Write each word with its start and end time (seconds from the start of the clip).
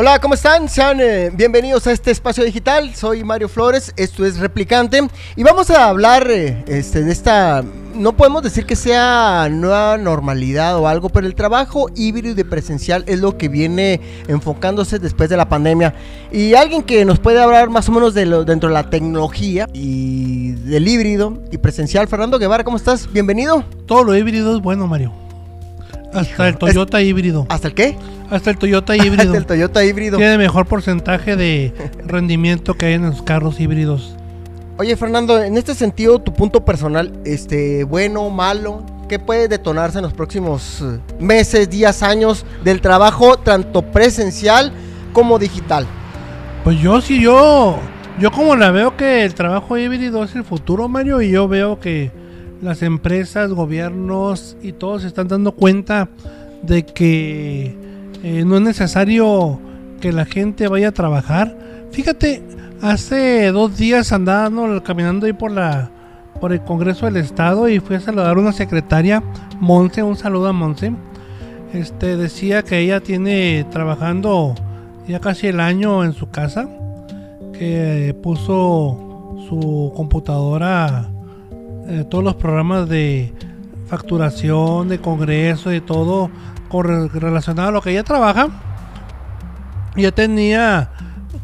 Hola, 0.00 0.20
¿cómo 0.20 0.34
están? 0.34 0.68
Sean 0.68 1.00
eh, 1.00 1.28
bienvenidos 1.34 1.88
a 1.88 1.90
este 1.90 2.12
espacio 2.12 2.44
digital. 2.44 2.94
Soy 2.94 3.24
Mario 3.24 3.48
Flores, 3.48 3.92
esto 3.96 4.24
es 4.24 4.38
Replicante 4.38 5.00
y 5.34 5.42
vamos 5.42 5.70
a 5.70 5.88
hablar 5.88 6.30
eh, 6.30 6.62
este, 6.68 7.02
de 7.02 7.10
esta, 7.10 7.64
no 7.96 8.16
podemos 8.16 8.44
decir 8.44 8.64
que 8.64 8.76
sea 8.76 9.48
nueva 9.50 9.98
normalidad 9.98 10.78
o 10.78 10.86
algo, 10.86 11.08
pero 11.08 11.26
el 11.26 11.34
trabajo 11.34 11.88
híbrido 11.96 12.40
y 12.40 12.44
presencial 12.44 13.02
es 13.08 13.18
lo 13.18 13.36
que 13.36 13.48
viene 13.48 14.00
enfocándose 14.28 15.00
después 15.00 15.30
de 15.30 15.36
la 15.36 15.48
pandemia. 15.48 15.96
Y 16.30 16.54
alguien 16.54 16.84
que 16.84 17.04
nos 17.04 17.18
puede 17.18 17.42
hablar 17.42 17.68
más 17.68 17.88
o 17.88 17.92
menos 17.92 18.14
de 18.14 18.24
lo, 18.24 18.44
dentro 18.44 18.68
de 18.68 18.74
la 18.74 18.90
tecnología 18.90 19.68
y 19.72 20.52
del 20.52 20.86
híbrido 20.86 21.42
y 21.50 21.58
presencial, 21.58 22.06
Fernando 22.06 22.38
Guevara, 22.38 22.62
¿cómo 22.62 22.76
estás? 22.76 23.12
Bienvenido. 23.12 23.64
Todo 23.86 24.04
lo 24.04 24.16
híbrido 24.16 24.54
es 24.54 24.62
bueno, 24.62 24.86
Mario. 24.86 25.27
Hasta 26.12 26.48
el 26.48 26.56
Toyota 26.56 27.02
híbrido. 27.02 27.46
¿Hasta 27.48 27.68
el 27.68 27.74
qué? 27.74 27.96
Hasta 28.30 28.50
el 28.50 28.58
Toyota 28.58 28.96
híbrido. 28.96 29.22
Hasta 29.22 29.36
el 29.36 29.46
Toyota 29.46 29.84
híbrido. 29.84 30.16
Tiene 30.18 30.38
mejor 30.38 30.66
porcentaje 30.66 31.36
de 31.36 31.72
rendimiento 32.04 32.74
que 32.74 32.86
hay 32.86 32.94
en 32.94 33.02
los 33.02 33.22
carros 33.22 33.60
híbridos. 33.60 34.14
Oye, 34.78 34.96
Fernando, 34.96 35.42
en 35.42 35.56
este 35.56 35.74
sentido, 35.74 36.20
tu 36.20 36.32
punto 36.32 36.64
personal, 36.64 37.12
este, 37.24 37.82
bueno, 37.82 38.30
malo, 38.30 38.84
¿qué 39.08 39.18
puede 39.18 39.48
detonarse 39.48 39.98
en 39.98 40.04
los 40.04 40.12
próximos 40.12 40.82
eh, 40.82 41.00
meses, 41.18 41.68
días, 41.68 42.02
años 42.04 42.46
del 42.62 42.80
trabajo, 42.80 43.38
tanto 43.38 43.82
presencial 43.82 44.72
como 45.12 45.38
digital? 45.38 45.84
Pues 46.62 46.80
yo 46.80 47.00
sí, 47.00 47.20
yo, 47.20 47.80
yo 48.20 48.30
como 48.30 48.54
la 48.54 48.70
veo 48.70 48.96
que 48.96 49.24
el 49.24 49.34
trabajo 49.34 49.76
híbrido 49.76 50.22
es 50.22 50.36
el 50.36 50.44
futuro, 50.44 50.88
Mario, 50.88 51.22
y 51.22 51.30
yo 51.30 51.48
veo 51.48 51.80
que 51.80 52.12
las 52.60 52.82
empresas, 52.82 53.50
gobiernos 53.52 54.56
y 54.62 54.72
todos 54.72 55.04
están 55.04 55.28
dando 55.28 55.52
cuenta 55.52 56.08
de 56.62 56.84
que 56.84 57.76
eh, 58.22 58.44
no 58.44 58.56
es 58.56 58.62
necesario 58.62 59.60
que 60.00 60.12
la 60.12 60.24
gente 60.24 60.68
vaya 60.68 60.88
a 60.88 60.92
trabajar. 60.92 61.56
Fíjate, 61.92 62.42
hace 62.82 63.50
dos 63.52 63.76
días 63.76 64.12
andaba 64.12 64.82
caminando 64.82 65.26
ahí 65.26 65.32
por 65.32 65.50
la 65.50 65.90
por 66.40 66.52
el 66.52 66.62
Congreso 66.62 67.06
del 67.06 67.16
Estado 67.16 67.68
y 67.68 67.80
fui 67.80 67.96
a 67.96 68.00
saludar 68.00 68.36
a 68.36 68.40
una 68.40 68.52
secretaria, 68.52 69.22
Monse, 69.58 70.04
un 70.04 70.16
saludo 70.16 70.48
a 70.48 70.52
Monse. 70.52 70.92
Este 71.72 72.16
decía 72.16 72.62
que 72.62 72.78
ella 72.78 73.00
tiene 73.00 73.66
trabajando 73.70 74.54
ya 75.06 75.20
casi 75.20 75.48
el 75.48 75.58
año 75.58 76.04
en 76.04 76.12
su 76.12 76.30
casa, 76.30 76.68
que 77.52 78.16
puso 78.22 79.36
su 79.48 79.92
computadora 79.96 81.10
eh, 81.88 82.04
todos 82.08 82.22
los 82.22 82.34
programas 82.34 82.88
de 82.88 83.32
facturación, 83.88 84.88
de 84.88 85.00
congreso, 85.00 85.72
y 85.72 85.80
todo 85.80 86.30
relacionado 87.14 87.70
a 87.70 87.72
lo 87.72 87.80
que 87.80 87.90
ella 87.90 88.04
trabaja. 88.04 88.48
Ya 89.96 90.12
tenía 90.12 90.90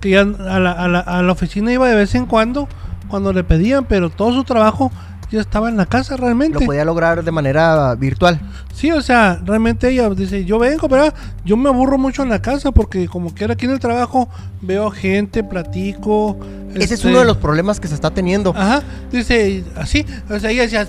que 0.00 0.10
ya 0.10 0.20
a 0.20 0.60
la, 0.60 0.72
a, 0.72 0.88
la, 0.88 1.00
a 1.00 1.22
la 1.22 1.32
oficina 1.32 1.72
iba 1.72 1.88
de 1.88 1.94
vez 1.94 2.14
en 2.14 2.26
cuando, 2.26 2.68
cuando 3.08 3.32
le 3.32 3.42
pedían, 3.42 3.86
pero 3.86 4.10
todo 4.10 4.32
su 4.32 4.44
trabajo 4.44 4.92
estaba 5.40 5.68
en 5.68 5.76
la 5.76 5.86
casa 5.86 6.16
realmente. 6.16 6.58
Lo 6.60 6.66
podía 6.66 6.84
lograr 6.84 7.24
de 7.24 7.30
manera 7.30 7.94
virtual. 7.94 8.40
Sí, 8.72 8.90
o 8.90 9.00
sea, 9.00 9.40
realmente 9.44 9.88
ella 9.88 10.08
dice, 10.10 10.44
yo 10.44 10.58
vengo, 10.58 10.88
pero 10.88 11.12
yo 11.44 11.56
me 11.56 11.68
aburro 11.68 11.98
mucho 11.98 12.22
en 12.22 12.28
la 12.28 12.42
casa 12.42 12.72
porque 12.72 13.08
como 13.08 13.34
que 13.34 13.44
aquí 13.44 13.66
en 13.66 13.72
el 13.72 13.80
trabajo 13.80 14.28
veo 14.60 14.90
gente, 14.90 15.44
platico. 15.44 16.38
Ese 16.70 16.84
es 16.84 16.90
este 16.92 17.08
uno 17.08 17.20
de 17.20 17.24
los 17.24 17.36
problemas 17.36 17.78
que 17.80 17.88
se 17.88 17.94
está 17.94 18.10
teniendo. 18.10 18.50
Ajá, 18.56 18.82
dice, 19.12 19.64
así, 19.76 20.04
o 20.28 20.38
sea, 20.38 20.50
ella 20.50 20.62
decía, 20.62 20.88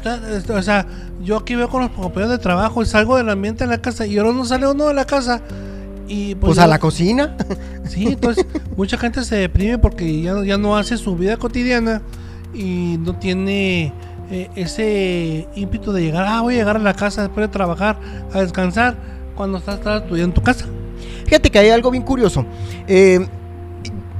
o 0.49 0.61
sea, 0.61 0.85
yo 1.23 1.37
aquí 1.37 1.55
veo 1.55 1.69
con 1.69 1.81
los 1.81 1.91
compañeros 1.91 2.31
de 2.31 2.39
trabajo 2.39 2.81
y 2.81 2.85
salgo 2.85 3.17
del 3.17 3.29
ambiente 3.29 3.63
en 3.63 3.69
la 3.69 3.79
casa 3.79 4.05
y 4.05 4.17
ahora 4.17 4.31
no 4.31 4.45
sale 4.45 4.67
uno 4.67 4.87
de 4.87 4.93
la 4.93 5.05
casa. 5.05 5.41
Y 6.07 6.35
pues, 6.35 6.51
pues 6.51 6.59
a 6.59 6.67
la 6.67 6.79
cocina. 6.79 7.35
Sí, 7.87 8.07
entonces 8.07 8.47
mucha 8.75 8.97
gente 8.97 9.23
se 9.23 9.35
deprime 9.35 9.77
porque 9.77 10.19
ya, 10.19 10.43
ya 10.43 10.57
no 10.57 10.75
hace 10.75 10.97
su 10.97 11.15
vida 11.15 11.37
cotidiana 11.37 12.01
y 12.51 12.97
no 12.99 13.15
tiene 13.15 13.93
eh, 14.31 14.49
ese 14.55 15.47
ímpetu 15.55 15.91
de 15.91 16.01
llegar, 16.01 16.25
ah, 16.27 16.41
voy 16.41 16.55
a 16.55 16.57
llegar 16.57 16.75
a 16.77 16.79
la 16.79 16.93
casa 16.93 17.21
después 17.21 17.47
de 17.47 17.51
trabajar, 17.51 17.97
a 18.33 18.41
descansar, 18.41 18.95
cuando 19.35 19.57
estás, 19.57 19.75
estudiando 19.77 20.23
en 20.23 20.33
tu 20.33 20.41
casa. 20.41 20.65
Fíjate 21.25 21.51
que 21.51 21.59
hay 21.59 21.69
algo 21.69 21.91
bien 21.91 22.03
curioso. 22.03 22.45
Eh, 22.87 23.27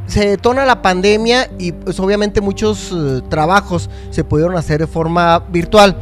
se 0.08 0.28
detona 0.28 0.66
la 0.66 0.82
pandemia 0.82 1.50
y 1.58 1.72
pues 1.72 2.00
obviamente 2.00 2.42
muchos 2.42 2.92
eh, 2.92 3.22
trabajos 3.30 3.90
se 4.12 4.24
pudieron 4.24 4.56
hacer 4.56 4.80
de 4.82 4.88
forma 4.88 5.40
virtual 5.50 5.98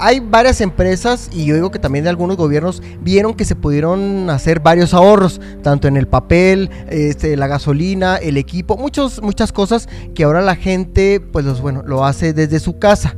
hay 0.00 0.20
varias 0.20 0.62
empresas 0.62 1.28
y 1.30 1.44
yo 1.44 1.54
digo 1.54 1.70
que 1.70 1.78
también 1.78 2.04
de 2.04 2.10
algunos 2.10 2.38
gobiernos 2.38 2.82
vieron 3.02 3.34
que 3.34 3.44
se 3.44 3.54
pudieron 3.54 4.30
hacer 4.30 4.60
varios 4.60 4.94
ahorros, 4.94 5.42
tanto 5.62 5.88
en 5.88 5.98
el 5.98 6.08
papel, 6.08 6.70
este, 6.88 7.36
la 7.36 7.46
gasolina, 7.46 8.16
el 8.16 8.38
equipo, 8.38 8.78
muchos, 8.78 9.20
muchas 9.22 9.52
cosas 9.52 9.90
que 10.14 10.24
ahora 10.24 10.40
la 10.40 10.56
gente, 10.56 11.20
pues 11.20 11.60
bueno, 11.60 11.82
lo 11.84 12.06
hace 12.06 12.32
desde 12.32 12.60
su 12.60 12.78
casa. 12.78 13.16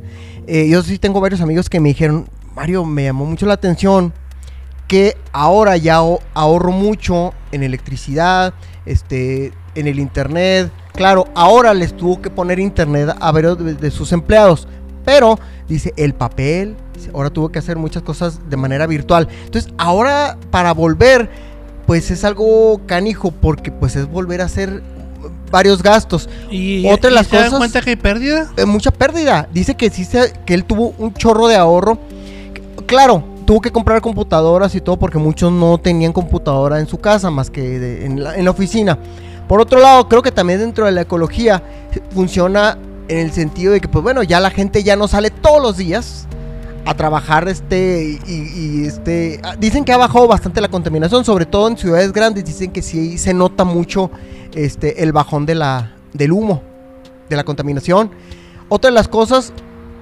Eh, 0.48 0.69
yo 0.69 0.82
sí 0.82 0.98
tengo 0.98 1.20
varios 1.20 1.41
amigos 1.41 1.70
que 1.70 1.78
me 1.78 1.91
dijeron, 1.91 2.28
Mario, 2.56 2.84
me 2.84 3.04
llamó 3.04 3.26
mucho 3.26 3.47
la 3.47 3.54
atención 3.54 4.12
que 4.88 5.16
ahora 5.32 5.76
ya 5.76 6.03
ahorro 6.34 6.72
mucho 6.72 7.32
en 7.53 7.62
electricidad, 7.62 8.54
este, 8.87 9.53
en 9.76 9.87
el 9.87 10.00
internet. 10.00 10.72
Claro, 10.94 11.28
ahora 11.34 11.75
les 11.75 11.97
tuvo 11.97 12.20
que 12.20 12.28
poner 12.28 12.59
internet 12.59 13.16
a 13.20 13.32
varios 13.32 13.81
de 13.81 13.91
sus 13.93 14.12
empleados, 14.12 14.66
pero 15.05 15.39
dice 15.69 15.93
el 15.97 16.15
papel, 16.15 16.77
ahora 17.13 17.31
tuvo 17.31 17.51
que 17.51 17.59
hacer 17.59 17.77
muchas 17.77 18.03
cosas 18.03 18.41
de 18.49 18.57
manera 18.57 18.87
virtual. 18.87 19.29
Entonces, 19.45 19.73
ahora 19.79 20.37
para 20.51 20.73
volver, 20.73 21.31
pues 21.87 22.11
es 22.11 22.25
algo 22.25 22.81
canijo 22.87 23.31
porque 23.31 23.71
pues 23.71 23.97
es 23.97 24.11
volver 24.11 24.41
a 24.41 24.45
hacer 24.45 24.83
varios 25.51 25.83
gastos. 25.83 26.29
¿Y, 26.51 26.87
Otra 26.89 27.11
de 27.11 27.17
las 27.17 27.27
se 27.27 27.37
cosas, 27.37 27.55
cuenta 27.55 27.81
que 27.81 27.91
hay 27.91 27.97
pérdida? 27.97 28.51
Eh, 28.57 28.65
mucha 28.65 28.91
pérdida. 28.91 29.49
Dice 29.53 29.75
que 29.75 29.91
sí 29.91 30.07
que 30.45 30.55
él 30.55 30.65
tuvo 30.65 30.95
un 30.99 31.15
chorro 31.15 31.47
de 31.49 31.57
ahorro. 31.57 31.99
Claro, 32.87 33.25
tuvo 33.45 33.61
que 33.61 33.71
comprar 33.71 34.01
computadoras 34.01 34.75
y 34.75 34.81
todo 34.81 34.99
porque 34.99 35.19
muchos 35.19 35.53
no 35.53 35.79
tenían 35.79 36.12
computadora 36.12 36.81
en 36.81 36.87
su 36.87 36.99
casa 36.99 37.31
más 37.31 37.51
que 37.51 38.05
en, 38.05 38.23
la, 38.23 38.37
en 38.37 38.45
la 38.45 38.51
oficina. 38.51 38.99
Por 39.47 39.61
otro 39.61 39.81
lado, 39.81 40.09
creo 40.09 40.23
que 40.23 40.33
también 40.33 40.61
dentro 40.61 40.87
de 40.87 40.93
la 40.93 41.03
ecología 41.03 41.62
funciona 42.15 42.79
en 43.12 43.19
el 43.19 43.33
sentido 43.33 43.73
de 43.73 43.81
que, 43.81 43.89
pues 43.89 44.03
bueno, 44.03 44.23
ya 44.23 44.41
la 44.41 44.50
gente 44.50 44.83
ya 44.83 44.97
no 44.97 45.06
sale 45.06 45.31
todos 45.31 45.62
los 45.62 45.77
días 45.77 46.27
a 46.84 46.95
trabajar 46.95 47.47
este 47.49 48.19
y, 48.27 48.87
este 48.87 49.41
ah, 49.44 49.55
dicen 49.56 49.85
que 49.85 49.93
ha 49.93 49.97
bajado 49.97 50.26
bastante 50.26 50.61
la 50.61 50.67
contaminación 50.67 51.25
sobre 51.25 51.47
todo 51.47 51.69
en 51.69 51.76
ciudades 51.76 52.12
grandes 52.12 52.44
dicen 52.44 52.73
que 52.73 52.82
sí 52.82 53.19
se 53.19 53.32
nota 53.32 53.62
mucho 53.62 54.11
este 54.53 55.05
el 55.05 55.12
bajón 55.12 55.47
de 55.47 55.55
la 55.55 55.93
del 56.12 56.32
humo 56.32 56.62
de 57.29 57.37
la 57.37 57.44
contaminación. 57.44 58.11
Otra 58.69 58.91
de 58.91 58.94
las 58.94 59.09
cosas 59.09 59.53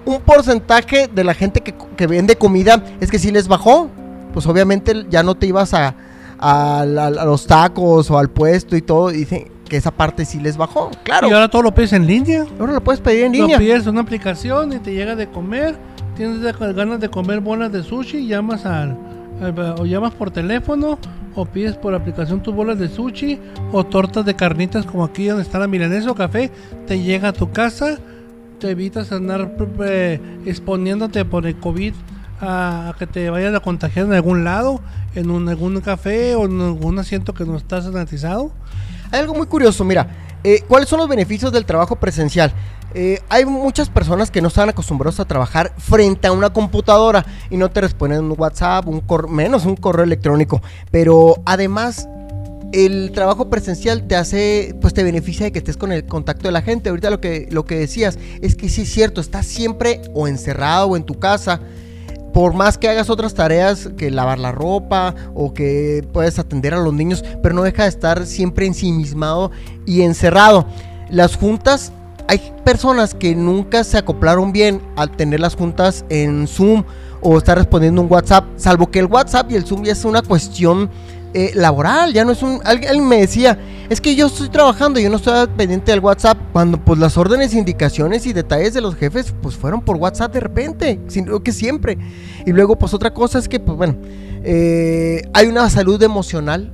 un 0.07 0.21
porcentaje 0.21 1.09
de 1.09 1.25
la 1.25 1.35
gente 1.35 1.61
que, 1.61 1.75
que 1.97 2.07
vende 2.07 2.37
comida 2.37 2.83
es 3.01 3.11
que 3.11 3.19
sí 3.19 3.31
les 3.31 3.47
bajó. 3.47 3.91
Pues 4.33 4.47
obviamente 4.47 5.07
ya 5.11 5.23
no 5.23 5.35
te 5.35 5.47
ibas 5.47 5.75
a, 5.75 5.95
a, 6.39 6.81
a 6.81 6.87
los 6.87 7.47
tacos 7.47 8.11
o 8.11 8.19
al 8.19 8.31
puesto 8.31 8.77
y 8.77 8.83
todo 8.83 9.11
dicen 9.11 9.49
que 9.71 9.77
esa 9.77 9.93
parte 9.93 10.25
sí 10.25 10.41
les 10.41 10.57
bajó, 10.57 10.91
claro. 11.05 11.29
Y 11.29 11.33
ahora 11.33 11.49
todo 11.49 11.63
lo 11.63 11.73
pides 11.73 11.93
en 11.93 12.05
línea. 12.05 12.45
Ahora 12.59 12.73
lo 12.73 12.83
puedes 12.83 13.01
pedir 13.01 13.25
en 13.25 13.33
línea. 13.33 13.57
Lo 13.57 13.59
pides 13.59 13.85
en 13.85 13.91
una 13.91 14.01
aplicación 14.01 14.73
y 14.73 14.81
te 14.81 14.93
llega 14.93 15.15
de 15.15 15.29
comer. 15.29 15.77
Tienes 16.17 16.43
ganas 16.59 17.01
de 17.01 17.09
comer 17.09 17.41
bolas 17.41 17.71
de 17.71 17.85
sushi, 17.85 18.27
llamas 18.27 18.67
al, 18.67 18.99
o 19.79 19.87
llamas 19.87 20.13
por 20.13 20.33
teléfono 20.33 20.99
o 21.37 21.47
pides 21.47 21.77
por 21.77 21.95
aplicación 21.95 22.43
tus 22.43 22.53
bolas 22.53 22.81
de 22.81 22.89
sushi 22.89 23.39
o 23.73 23.85
tortas 23.85 24.25
de 24.27 24.35
carnitas 24.35 24.85
como 24.85 25.05
aquí 25.05 25.27
donde 25.27 25.45
está 25.45 25.61
la 25.61 25.69
milanesa 25.69 26.11
o 26.11 26.15
café, 26.17 26.51
te 26.89 27.01
llega 27.01 27.29
a 27.29 27.33
tu 27.33 27.53
casa, 27.53 27.99
te 28.59 28.71
evitas 28.71 29.13
andar 29.13 29.55
eh, 29.85 30.21
exponiéndote 30.47 31.25
por 31.25 31.47
el 31.47 31.57
COVID 31.57 31.95
a, 32.41 32.95
que 32.99 33.07
te 33.07 33.31
vayas 33.31 33.55
a 33.55 33.61
contagiar 33.61 34.07
en 34.07 34.15
algún 34.15 34.43
lado, 34.43 34.81
en 35.15 35.31
un, 35.31 35.49
algún 35.49 35.81
café 35.81 36.35
o 36.35 36.47
en 36.47 36.61
algún 36.61 36.99
asiento 36.99 37.35
que 37.35 37.45
no 37.45 37.57
está 37.57 37.81
sanitizado. 37.81 38.51
Hay 39.11 39.21
algo 39.21 39.35
muy 39.35 39.47
curioso, 39.47 39.85
mira, 39.85 40.09
eh, 40.45 40.62
¿cuáles 40.69 40.89
son 40.89 41.01
los 41.01 41.09
beneficios 41.09 41.53
del 41.53 41.67
trabajo 41.67 41.97
presencial? 41.97 42.53
Eh, 42.95 43.21
hay 43.29 43.45
muchas 43.45 43.89
personas 43.89 44.31
que 44.31 44.41
no 44.41 44.49
están 44.49 44.69
acostumbrados 44.69 45.21
a 45.21 45.25
trabajar 45.25 45.73
frente 45.79 46.27
a 46.27 46.33
una 46.33 46.53
computadora 46.53 47.25
y 47.51 47.57
no 47.57 47.71
te 47.71 47.81
responden 47.81 48.25
un 48.25 48.35
WhatsApp, 48.37 48.87
un 48.87 49.03
menos 49.29 49.65
un 49.65 49.77
correo 49.77 50.05
electrónico. 50.05 50.62
Pero 50.91 51.37
además, 51.45 52.09
el 52.73 53.11
trabajo 53.12 53.51
presencial 53.51 54.07
te 54.07 54.15
hace, 54.17 54.77
pues 54.81 54.95
te 54.95 55.03
beneficia 55.03 55.47
de 55.47 55.53
que 55.53 55.59
estés 55.59 55.77
con 55.77 55.93
el 55.93 56.05
contacto 56.07 56.49
de 56.49 56.53
la 56.53 56.62
gente. 56.62 56.91
Ahorita 56.91 57.11
lo 57.11 57.21
que, 57.21 57.49
lo 57.51 57.65
que 57.65 57.77
decías 57.77 58.19
es 58.41 58.55
que 58.55 58.69
sí 58.69 58.83
es 58.83 58.93
cierto, 58.93 59.21
estás 59.21 59.47
siempre 59.47 60.03
o 60.15 60.29
encerrado 60.29 60.89
o 60.89 60.97
en 60.97 61.05
tu 61.05 61.19
casa. 61.19 61.61
Por 62.32 62.55
más 62.55 62.79
que 62.79 62.88
hagas 62.88 63.11
otras 63.11 63.35
tareas, 63.35 63.88
que 63.97 64.11
lavar 64.11 64.38
la 64.38 64.53
ropa 64.53 65.15
o 65.35 65.53
que 65.53 66.06
puedes 66.12 66.38
atender 66.38 66.75
a 66.75 66.79
los 66.79 66.94
niños, 66.94 67.25
pero 67.43 67.55
no 67.55 67.62
deja 67.62 67.85
de 67.85 67.88
estar 67.88 68.27
siempre 68.27 68.67
ensimismado 68.67 69.50
y 69.87 70.03
encerrado. 70.03 70.67
Las 71.11 71.37
juntas 71.37 71.93
hay 72.29 72.53
personas 72.65 73.12
que 73.15 73.35
nunca 73.35 73.82
se 73.82 73.99
acoplaron 73.99 74.53
bien 74.53 74.81
al 74.94 75.11
tener 75.11 75.41
las 75.41 75.56
juntas 75.56 76.05
en 76.11 76.47
Zoom 76.47 76.85
o 77.21 77.37
estar 77.37 77.59
respondiendo 77.59 78.00
un 78.00 78.11
WhatsApp, 78.11 78.44
salvo 78.56 78.88
que 78.88 79.00
el 79.00 79.06
WhatsApp 79.06 79.50
y 79.50 79.56
el 79.56 79.65
Zoom 79.65 79.83
ya 79.83 79.93
es 79.93 80.05
una 80.05 80.23
cuestión 80.23 80.88
eh, 81.35 81.53
laboral, 81.55 82.12
ya 82.12 82.25
no 82.25 82.32
es 82.32 82.43
un... 82.43 82.61
Alguien 82.65 83.06
me 83.06 83.21
decía, 83.21 83.59
es 83.88 84.00
que 84.00 84.15
yo 84.15 84.27
estoy 84.27 84.49
trabajando, 84.49 85.00
yo 85.00 85.11
no 85.11 85.17
estoy 85.17 85.47
pendiente 85.56 85.93
del 85.93 86.00
WhatsApp, 86.00 86.38
cuando 86.53 86.79
pues 86.79 86.99
las 86.99 87.17
órdenes, 87.17 87.55
indicaciones 87.55 88.27
y 88.27 88.32
detalles 88.32 88.75
de 88.75 88.81
los 88.81 88.94
jefes 88.97 89.35
pues 89.41 89.56
fueron 89.56 89.81
por 89.81 89.97
WhatsApp 89.97 90.32
de 90.32 90.41
repente, 90.41 91.00
sino 91.09 91.43
que 91.43 91.53
siempre. 91.53 91.99
Y 92.47 92.53
luego 92.53 92.77
pues 92.77 92.94
otra 92.94 93.12
cosa 93.12 93.38
es 93.38 93.49
que 93.49 93.61
pues 93.61 93.77
bueno, 93.77 93.97
eh, 94.43 95.23
hay 95.32 95.47
una 95.47 95.69
salud 95.71 96.03
emocional 96.03 96.73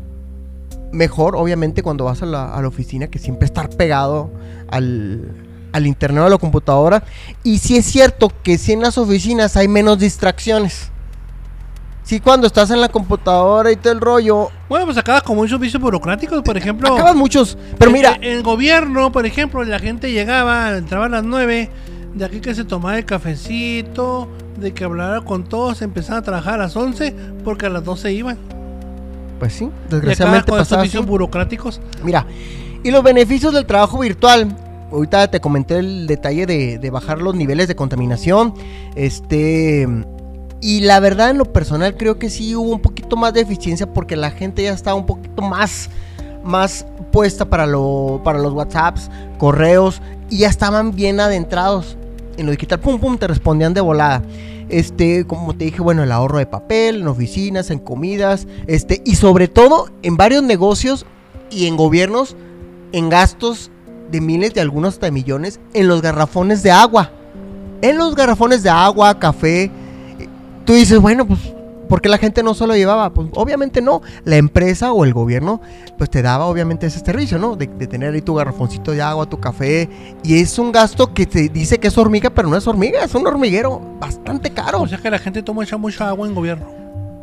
mejor, 0.92 1.36
obviamente, 1.36 1.82
cuando 1.82 2.04
vas 2.04 2.22
a 2.22 2.26
la, 2.26 2.54
a 2.54 2.62
la 2.62 2.68
oficina, 2.68 3.08
que 3.08 3.18
siempre 3.18 3.46
estar 3.46 3.68
pegado 3.70 4.30
al, 4.68 5.32
al 5.72 5.86
internet 5.86 6.22
o 6.22 6.26
a 6.26 6.30
la 6.30 6.38
computadora. 6.38 7.04
Y 7.42 7.58
si 7.58 7.76
es 7.76 7.86
cierto 7.86 8.32
que 8.42 8.58
si 8.58 8.72
en 8.72 8.80
las 8.80 8.98
oficinas 8.98 9.56
hay 9.56 9.68
menos 9.68 9.98
distracciones. 9.98 10.90
Si 12.06 12.20
cuando 12.20 12.46
estás 12.46 12.70
en 12.70 12.80
la 12.80 12.88
computadora 12.88 13.72
y 13.72 13.74
todo 13.74 13.92
el 13.92 14.00
rollo. 14.00 14.48
Bueno, 14.68 14.86
pues 14.86 14.96
acabas 14.96 15.24
con 15.24 15.34
muchos 15.34 15.58
vicios 15.58 15.82
burocráticos, 15.82 16.40
por 16.42 16.56
ejemplo. 16.56 16.94
Acabas 16.94 17.16
muchos. 17.16 17.58
Pero 17.78 17.90
mira. 17.90 18.14
En 18.14 18.36
el 18.36 18.42
gobierno, 18.44 19.10
por 19.10 19.26
ejemplo, 19.26 19.64
la 19.64 19.80
gente 19.80 20.12
llegaba, 20.12 20.76
entraba 20.76 21.06
a 21.06 21.08
las 21.08 21.24
9, 21.24 21.68
de 22.14 22.24
aquí 22.24 22.40
que 22.40 22.54
se 22.54 22.64
tomaba 22.64 22.96
el 22.96 23.04
cafecito, 23.04 24.28
de 24.56 24.72
que 24.72 24.84
hablara 24.84 25.22
con 25.22 25.48
todos, 25.48 25.82
empezaba 25.82 26.20
a 26.20 26.22
trabajar 26.22 26.54
a 26.54 26.58
las 26.58 26.76
11, 26.76 27.12
porque 27.42 27.66
a 27.66 27.70
las 27.70 27.82
12 27.82 28.12
iban. 28.12 28.38
Pues 29.40 29.54
sí, 29.54 29.68
desgraciadamente 29.90 30.52
con 30.52 30.60
estos 30.60 30.80
vicios 30.80 31.04
burocráticos. 31.04 31.80
Mira, 32.04 32.24
y 32.84 32.92
los 32.92 33.02
beneficios 33.02 33.52
del 33.52 33.66
trabajo 33.66 33.98
virtual 33.98 34.56
ahorita 34.92 35.28
te 35.28 35.40
comenté 35.40 35.80
el 35.80 36.06
detalle 36.06 36.46
de, 36.46 36.90
bajar 36.90 37.20
los 37.20 37.34
niveles 37.34 37.66
de 37.66 37.74
contaminación. 37.74 38.54
Este. 38.94 39.88
Y 40.66 40.80
la 40.80 40.98
verdad, 40.98 41.30
en 41.30 41.38
lo 41.38 41.44
personal, 41.44 41.96
creo 41.96 42.18
que 42.18 42.28
sí 42.28 42.56
hubo 42.56 42.72
un 42.72 42.80
poquito 42.80 43.14
más 43.14 43.32
de 43.32 43.40
eficiencia 43.40 43.86
porque 43.86 44.16
la 44.16 44.32
gente 44.32 44.64
ya 44.64 44.72
estaba 44.72 44.96
un 44.96 45.06
poquito 45.06 45.40
más, 45.40 45.88
más 46.42 46.84
puesta 47.12 47.44
para, 47.44 47.68
lo, 47.68 48.20
para 48.24 48.40
los 48.40 48.52
WhatsApps, 48.52 49.08
correos, 49.38 50.02
y 50.28 50.38
ya 50.38 50.48
estaban 50.48 50.90
bien 50.90 51.20
adentrados 51.20 51.96
en 52.36 52.46
lo 52.46 52.50
digital. 52.50 52.80
Pum, 52.80 52.98
pum, 52.98 53.16
te 53.16 53.28
respondían 53.28 53.74
de 53.74 53.80
volada. 53.80 54.24
Este, 54.68 55.24
como 55.24 55.54
te 55.54 55.66
dije, 55.66 55.80
bueno, 55.82 56.02
el 56.02 56.10
ahorro 56.10 56.38
de 56.38 56.46
papel, 56.46 57.02
en 57.02 57.06
oficinas, 57.06 57.70
en 57.70 57.78
comidas, 57.78 58.48
este, 58.66 59.02
y 59.04 59.14
sobre 59.14 59.46
todo 59.46 59.88
en 60.02 60.16
varios 60.16 60.42
negocios 60.42 61.06
y 61.48 61.68
en 61.68 61.76
gobiernos, 61.76 62.34
en 62.90 63.08
gastos 63.08 63.70
de 64.10 64.20
miles 64.20 64.52
de 64.52 64.62
algunos 64.62 64.94
hasta 64.94 65.12
millones 65.12 65.60
en 65.74 65.86
los 65.86 66.02
garrafones 66.02 66.64
de 66.64 66.72
agua. 66.72 67.12
En 67.82 67.98
los 67.98 68.16
garrafones 68.16 68.64
de 68.64 68.70
agua, 68.70 69.16
café. 69.20 69.70
Tú 70.66 70.72
dices, 70.72 70.98
bueno, 70.98 71.26
pues, 71.26 71.38
¿por 71.88 72.00
qué 72.00 72.08
la 72.08 72.18
gente 72.18 72.42
no 72.42 72.52
solo 72.52 72.74
llevaba? 72.74 73.10
Pues 73.10 73.28
obviamente 73.34 73.80
no. 73.80 74.02
La 74.24 74.36
empresa 74.36 74.92
o 74.92 75.04
el 75.04 75.14
gobierno, 75.14 75.60
pues 75.96 76.10
te 76.10 76.22
daba 76.22 76.46
obviamente 76.46 76.86
ese 76.86 76.98
servicio, 76.98 77.38
¿no? 77.38 77.54
De, 77.54 77.68
tener 77.68 78.12
ahí 78.12 78.20
tu 78.20 78.34
garrafoncito 78.34 78.90
de 78.90 79.00
agua, 79.00 79.26
tu 79.26 79.38
café. 79.38 79.88
Y 80.24 80.40
es 80.40 80.58
un 80.58 80.72
gasto 80.72 81.14
que 81.14 81.24
te 81.24 81.48
dice 81.48 81.78
que 81.78 81.86
es 81.86 81.96
hormiga, 81.96 82.30
pero 82.30 82.48
no 82.48 82.56
es 82.56 82.66
hormiga, 82.66 83.04
es 83.04 83.14
un 83.14 83.24
hormiguero 83.26 83.80
bastante 84.00 84.50
caro. 84.50 84.82
O 84.82 84.88
sea 84.88 84.98
que 84.98 85.08
la 85.08 85.20
gente 85.20 85.40
toma 85.40 85.62
mucha 85.78 86.08
agua 86.08 86.26
en 86.26 86.34
gobierno. 86.34 86.66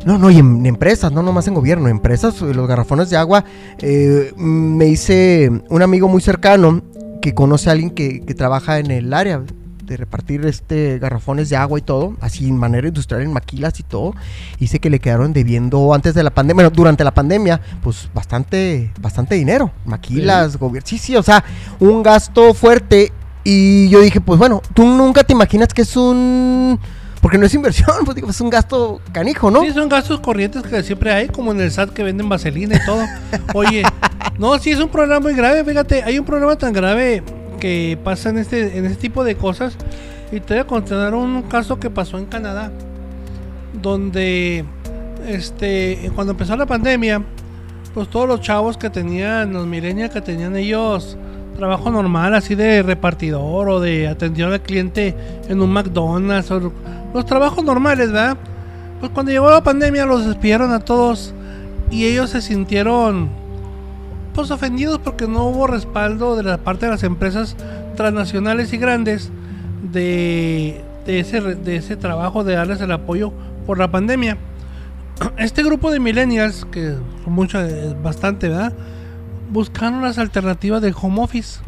No, 0.06 0.18
no, 0.18 0.32
y 0.32 0.38
en, 0.38 0.66
empresas, 0.66 1.12
no 1.12 1.22
nomás 1.22 1.48
en 1.48 1.54
gobierno, 1.54 1.88
en 1.88 1.92
empresas, 1.92 2.42
los 2.42 2.68
garrafones 2.68 3.10
de 3.10 3.18
agua. 3.18 3.44
Eh, 3.80 4.32
me 4.38 4.88
hice 4.88 5.52
un 5.70 5.82
amigo 5.82 6.08
muy 6.08 6.22
cercano 6.22 6.82
que 7.22 7.34
conoce 7.34 7.70
a 7.70 7.74
alguien 7.74 7.90
que, 7.90 8.20
trabaja 8.38 8.80
en 8.80 8.92
el 8.92 9.14
área 9.14 9.44
de 9.86 9.98
repartir 9.98 10.46
este 10.46 11.00
garrafones 11.00 11.50
de 11.50 11.56
agua 11.56 11.80
y 11.80 11.82
todo, 11.82 12.16
así 12.22 12.48
en 12.48 12.58
manera 12.58 12.88
industrial 12.88 13.22
en 13.22 13.34
maquilas 13.34 13.80
y 13.80 13.84
todo. 13.84 14.16
Dice 14.60 14.80
que 14.80 14.90
le 14.90 15.00
quedaron 15.00 15.34
debiendo 15.34 15.94
antes 15.94 16.14
de 16.14 16.24
la 16.24 16.30
pandemia, 16.30 16.64
bueno, 16.64 16.76
durante 16.76 17.04
la 17.04 17.14
pandemia, 17.14 17.60
pues 17.82 18.10
bastante, 18.14 18.92
bastante 19.00 19.36
dinero. 19.36 19.72
Maquilas, 19.86 20.58
gobierno. 20.58 20.88
Sí, 20.88 20.98
sí, 20.98 21.16
o 21.16 21.24
sea, 21.24 21.44
un 21.80 22.04
gasto 22.04 22.54
fuerte. 22.54 23.12
Y 23.44 23.90
yo 23.90 24.00
dije, 24.00 24.22
pues 24.22 24.40
bueno, 24.40 24.62
tú 24.74 24.86
nunca 24.86 25.24
te 25.24 25.34
imaginas 25.34 25.74
que 25.74 25.82
es 25.82 25.98
un 25.98 26.80
porque 27.24 27.38
no 27.38 27.46
es 27.46 27.54
inversión, 27.54 27.96
pues 28.06 28.16
digo, 28.16 28.30
es 28.30 28.42
un 28.42 28.50
gasto 28.50 29.00
canijo, 29.14 29.50
¿no? 29.50 29.62
Sí, 29.62 29.72
son 29.72 29.88
gastos 29.88 30.20
corrientes 30.20 30.62
que 30.62 30.84
siempre 30.84 31.12
hay, 31.14 31.30
como 31.30 31.54
en 31.54 31.62
el 31.62 31.72
SAT 31.72 31.92
que 31.92 32.04
venden 32.04 32.28
vaselina 32.28 32.76
y 32.76 32.86
todo. 32.86 33.06
Oye, 33.54 33.84
no, 34.38 34.60
sí 34.60 34.72
es 34.72 34.80
un 34.80 34.90
problema 34.90 35.22
muy 35.22 35.34
grave, 35.34 35.64
fíjate, 35.64 36.04
hay 36.04 36.20
un 36.20 36.26
problema 36.26 36.58
tan 36.58 36.74
grave 36.74 37.24
que 37.60 37.98
pasa 38.04 38.30
en 38.30 38.38
este, 38.38 38.78
en 38.78 38.86
este 38.86 38.98
tipo 38.98 39.24
de 39.24 39.36
cosas. 39.36 39.76
Y 40.32 40.40
te 40.40 40.56
voy 40.56 40.62
a 40.62 40.68
contar 40.68 41.14
un 41.14 41.44
caso 41.44 41.80
que 41.80 41.90
pasó 41.90 42.18
en 42.18 42.26
Canadá, 42.26 42.72
donde 43.82 44.66
este, 45.28 46.12
cuando 46.16 46.32
empezó 46.32 46.56
la 46.56 46.66
pandemia, 46.66 47.24
pues 47.94 48.10
todos 48.10 48.28
los 48.28 48.42
chavos 48.42 48.78
que 48.78 48.90
tenían, 48.90 49.54
los 49.54 49.68
millennials 49.68 50.12
que 50.12 50.22
tenían 50.22 50.56
ellos 50.56 51.18
trabajo 51.54 51.92
normal, 51.92 52.34
así 52.34 52.56
de 52.56 52.82
repartidor 52.82 53.70
o 53.70 53.80
de 53.80 54.08
atención 54.08 54.52
al 54.52 54.62
cliente 54.62 55.16
en 55.48 55.62
un 55.62 55.72
McDonald's 55.72 56.52
o 56.52 56.72
los 57.14 57.26
trabajos 57.26 57.64
normales, 57.64 58.12
¿verdad? 58.12 58.38
Pues 59.00 59.12
cuando 59.12 59.32
llegó 59.32 59.50
la 59.50 59.64
pandemia 59.64 60.06
los 60.06 60.26
despidieron 60.26 60.72
a 60.72 60.80
todos 60.80 61.34
y 61.92 62.06
ellos 62.06 62.32
se 62.32 62.42
sintieron 62.42 63.30
pues 64.34 64.52
ofendidos 64.52 65.00
porque 65.00 65.28
no 65.28 65.46
hubo 65.46 65.68
respaldo 65.68 66.36
de 66.36 66.44
la 66.44 66.58
parte 66.58 66.86
de 66.86 66.92
las 66.92 67.04
empresas 67.04 67.56
transnacionales 67.96 68.74
y 68.74 68.78
grandes 68.78 69.32
de, 69.92 70.84
ese, 71.06 71.42
de 71.42 71.76
ese 71.76 71.96
trabajo 71.96 72.44
de 72.44 72.56
darles 72.56 72.82
el 72.82 72.92
apoyo 72.92 73.32
por 73.66 73.78
la 73.78 73.92
pandemia. 73.92 74.38
Este 75.38 75.64
grupo 75.64 75.92
de 75.92 76.00
millennials, 76.00 76.66
que 76.66 76.96
son 77.24 77.34
mucho, 77.34 77.60
bastante, 78.02 78.50
¿verdad? 78.50 78.74
Buscaron 79.52 80.02
las 80.02 80.18
alternativas 80.18 80.82
del 80.82 80.96
home 81.00 81.22
office. 81.22 81.60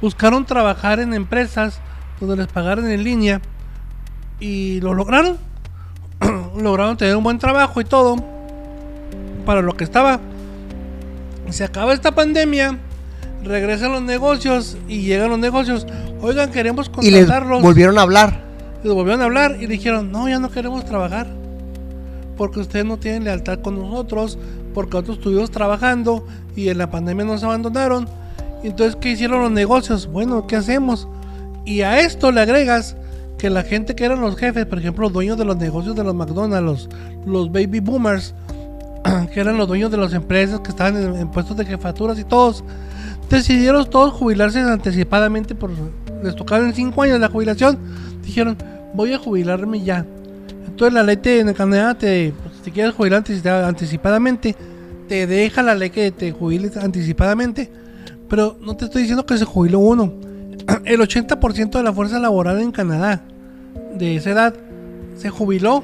Buscaron 0.00 0.44
trabajar 0.44 1.00
en 1.00 1.14
empresas 1.14 1.80
donde 2.20 2.36
les 2.36 2.46
pagaran 2.48 2.90
en 2.90 3.04
línea 3.04 3.40
y 4.40 4.80
lo 4.80 4.94
lograron. 4.94 5.38
lograron 6.56 6.96
tener 6.96 7.16
un 7.16 7.24
buen 7.24 7.38
trabajo 7.38 7.80
y 7.80 7.84
todo. 7.84 8.16
Para 9.46 9.62
lo 9.62 9.74
que 9.74 9.84
estaba. 9.84 10.20
Se 11.50 11.64
acaba 11.64 11.92
esta 11.92 12.14
pandemia. 12.14 12.78
Regresan 13.44 13.92
los 13.92 14.02
negocios 14.02 14.76
y 14.88 15.02
llegan 15.02 15.30
los 15.30 15.38
negocios. 15.38 15.86
Oigan, 16.20 16.50
queremos 16.50 16.88
contratarlos. 16.88 17.50
Y 17.50 17.54
les 17.54 17.62
volvieron 17.62 17.98
a 17.98 18.02
hablar. 18.02 18.40
Les 18.82 18.92
volvieron 18.92 19.22
a 19.22 19.24
hablar 19.24 19.56
y 19.60 19.66
dijeron, 19.66 20.10
no, 20.12 20.28
ya 20.28 20.38
no 20.38 20.50
queremos 20.50 20.84
trabajar. 20.84 21.26
Porque 22.36 22.60
ustedes 22.60 22.84
no 22.84 22.98
tienen 22.98 23.24
lealtad 23.24 23.60
con 23.60 23.78
nosotros. 23.78 24.38
Porque 24.74 24.92
nosotros 24.92 25.18
estuvimos 25.18 25.50
trabajando 25.50 26.26
y 26.56 26.68
en 26.68 26.78
la 26.78 26.90
pandemia 26.90 27.24
nos 27.24 27.42
abandonaron. 27.42 28.08
Entonces, 28.62 28.96
¿qué 28.96 29.10
hicieron 29.10 29.42
los 29.42 29.52
negocios? 29.52 30.06
Bueno, 30.06 30.46
¿qué 30.46 30.56
hacemos? 30.56 31.08
Y 31.64 31.82
a 31.82 32.00
esto 32.00 32.32
le 32.32 32.40
agregas 32.40 32.96
que 33.38 33.50
la 33.50 33.62
gente 33.62 33.94
que 33.94 34.04
eran 34.04 34.20
los 34.20 34.36
jefes, 34.36 34.66
por 34.66 34.78
ejemplo, 34.78 35.04
los 35.04 35.12
dueños 35.12 35.38
de 35.38 35.44
los 35.44 35.56
negocios 35.56 35.94
de 35.94 36.02
los 36.02 36.14
McDonald's, 36.14 36.88
los, 37.24 37.52
baby 37.52 37.80
boomers, 37.80 38.34
que 39.32 39.40
eran 39.40 39.56
los 39.56 39.68
dueños 39.68 39.90
de 39.90 39.96
las 39.96 40.12
empresas 40.12 40.60
que 40.60 40.70
estaban 40.70 41.16
en, 41.16 41.28
puestos 41.30 41.56
de 41.56 41.64
jefaturas 41.64 42.18
y 42.18 42.24
todos, 42.24 42.64
decidieron 43.30 43.88
todos 43.88 44.12
jubilarse 44.12 44.60
anticipadamente, 44.60 45.54
por, 45.54 45.70
les 46.22 46.34
tocaron 46.34 46.68
en 46.68 46.74
5 46.74 47.02
años 47.02 47.20
la 47.20 47.28
jubilación, 47.28 47.78
dijeron, 48.24 48.56
voy 48.94 49.12
a 49.12 49.18
jubilarme 49.18 49.82
ya. 49.82 50.04
Entonces 50.66 50.94
la 50.94 51.02
ley 51.02 51.16
te, 51.16 51.40
en 51.40 51.52
Canadá, 51.54 51.96
te, 51.96 52.32
pues, 52.42 52.54
si 52.64 52.70
quieres 52.70 52.94
jubilar 52.94 53.24
anticipadamente, 53.64 54.56
te 55.08 55.26
deja 55.26 55.62
la 55.62 55.74
ley 55.74 55.90
que 55.90 56.10
te 56.10 56.32
jubiles 56.32 56.76
anticipadamente, 56.76 57.70
pero 58.28 58.58
no 58.60 58.76
te 58.76 58.84
estoy 58.84 59.02
diciendo 59.02 59.24
que 59.24 59.38
se 59.38 59.44
jubiló 59.44 59.78
uno 59.78 60.12
el 60.84 61.00
80% 61.00 61.70
de 61.70 61.82
la 61.82 61.92
fuerza 61.92 62.18
laboral 62.18 62.60
en 62.60 62.72
Canadá 62.72 63.22
de 63.94 64.16
esa 64.16 64.30
edad 64.30 64.54
se 65.16 65.30
jubiló 65.30 65.82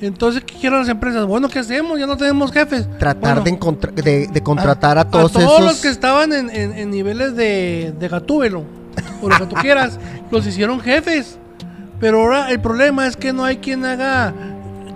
Entonces, 0.00 0.42
¿qué 0.44 0.54
quieren 0.54 0.78
las 0.78 0.88
empresas? 0.88 1.26
Bueno, 1.26 1.48
¿qué 1.48 1.58
hacemos? 1.58 1.98
Ya 1.98 2.06
no 2.06 2.16
tenemos 2.16 2.52
jefes. 2.52 2.88
Tratar 2.98 3.42
Bueno, 3.42 3.58
de, 3.92 4.02
de, 4.02 4.26
de 4.28 4.42
contratar 4.42 4.96
a, 4.96 5.02
a 5.02 5.10
todos 5.10 5.32
todos 5.32 5.44
esos. 5.52 5.60
los 5.64 5.80
que 5.80 5.88
estaban 5.88 6.32
en, 6.32 6.48
en- 6.50 6.72
en 6.72 6.90
niveles 6.90 7.36
de, 7.36 7.94
de 7.98 8.08
gatúbelo, 8.08 8.64
o 9.20 9.28
lo 9.28 9.36
que 9.36 9.46
tú 9.46 9.54
quieras, 9.60 9.98
los 10.30 10.46
hicieron 10.46 10.80
jefes. 10.80 11.38
Pero 12.00 12.22
ahora 12.22 12.50
el 12.50 12.60
problema 12.60 13.06
es 13.06 13.16
que 13.16 13.32
no 13.34 13.44
hay 13.44 13.58
quien 13.58 13.84
haga, 13.84 14.32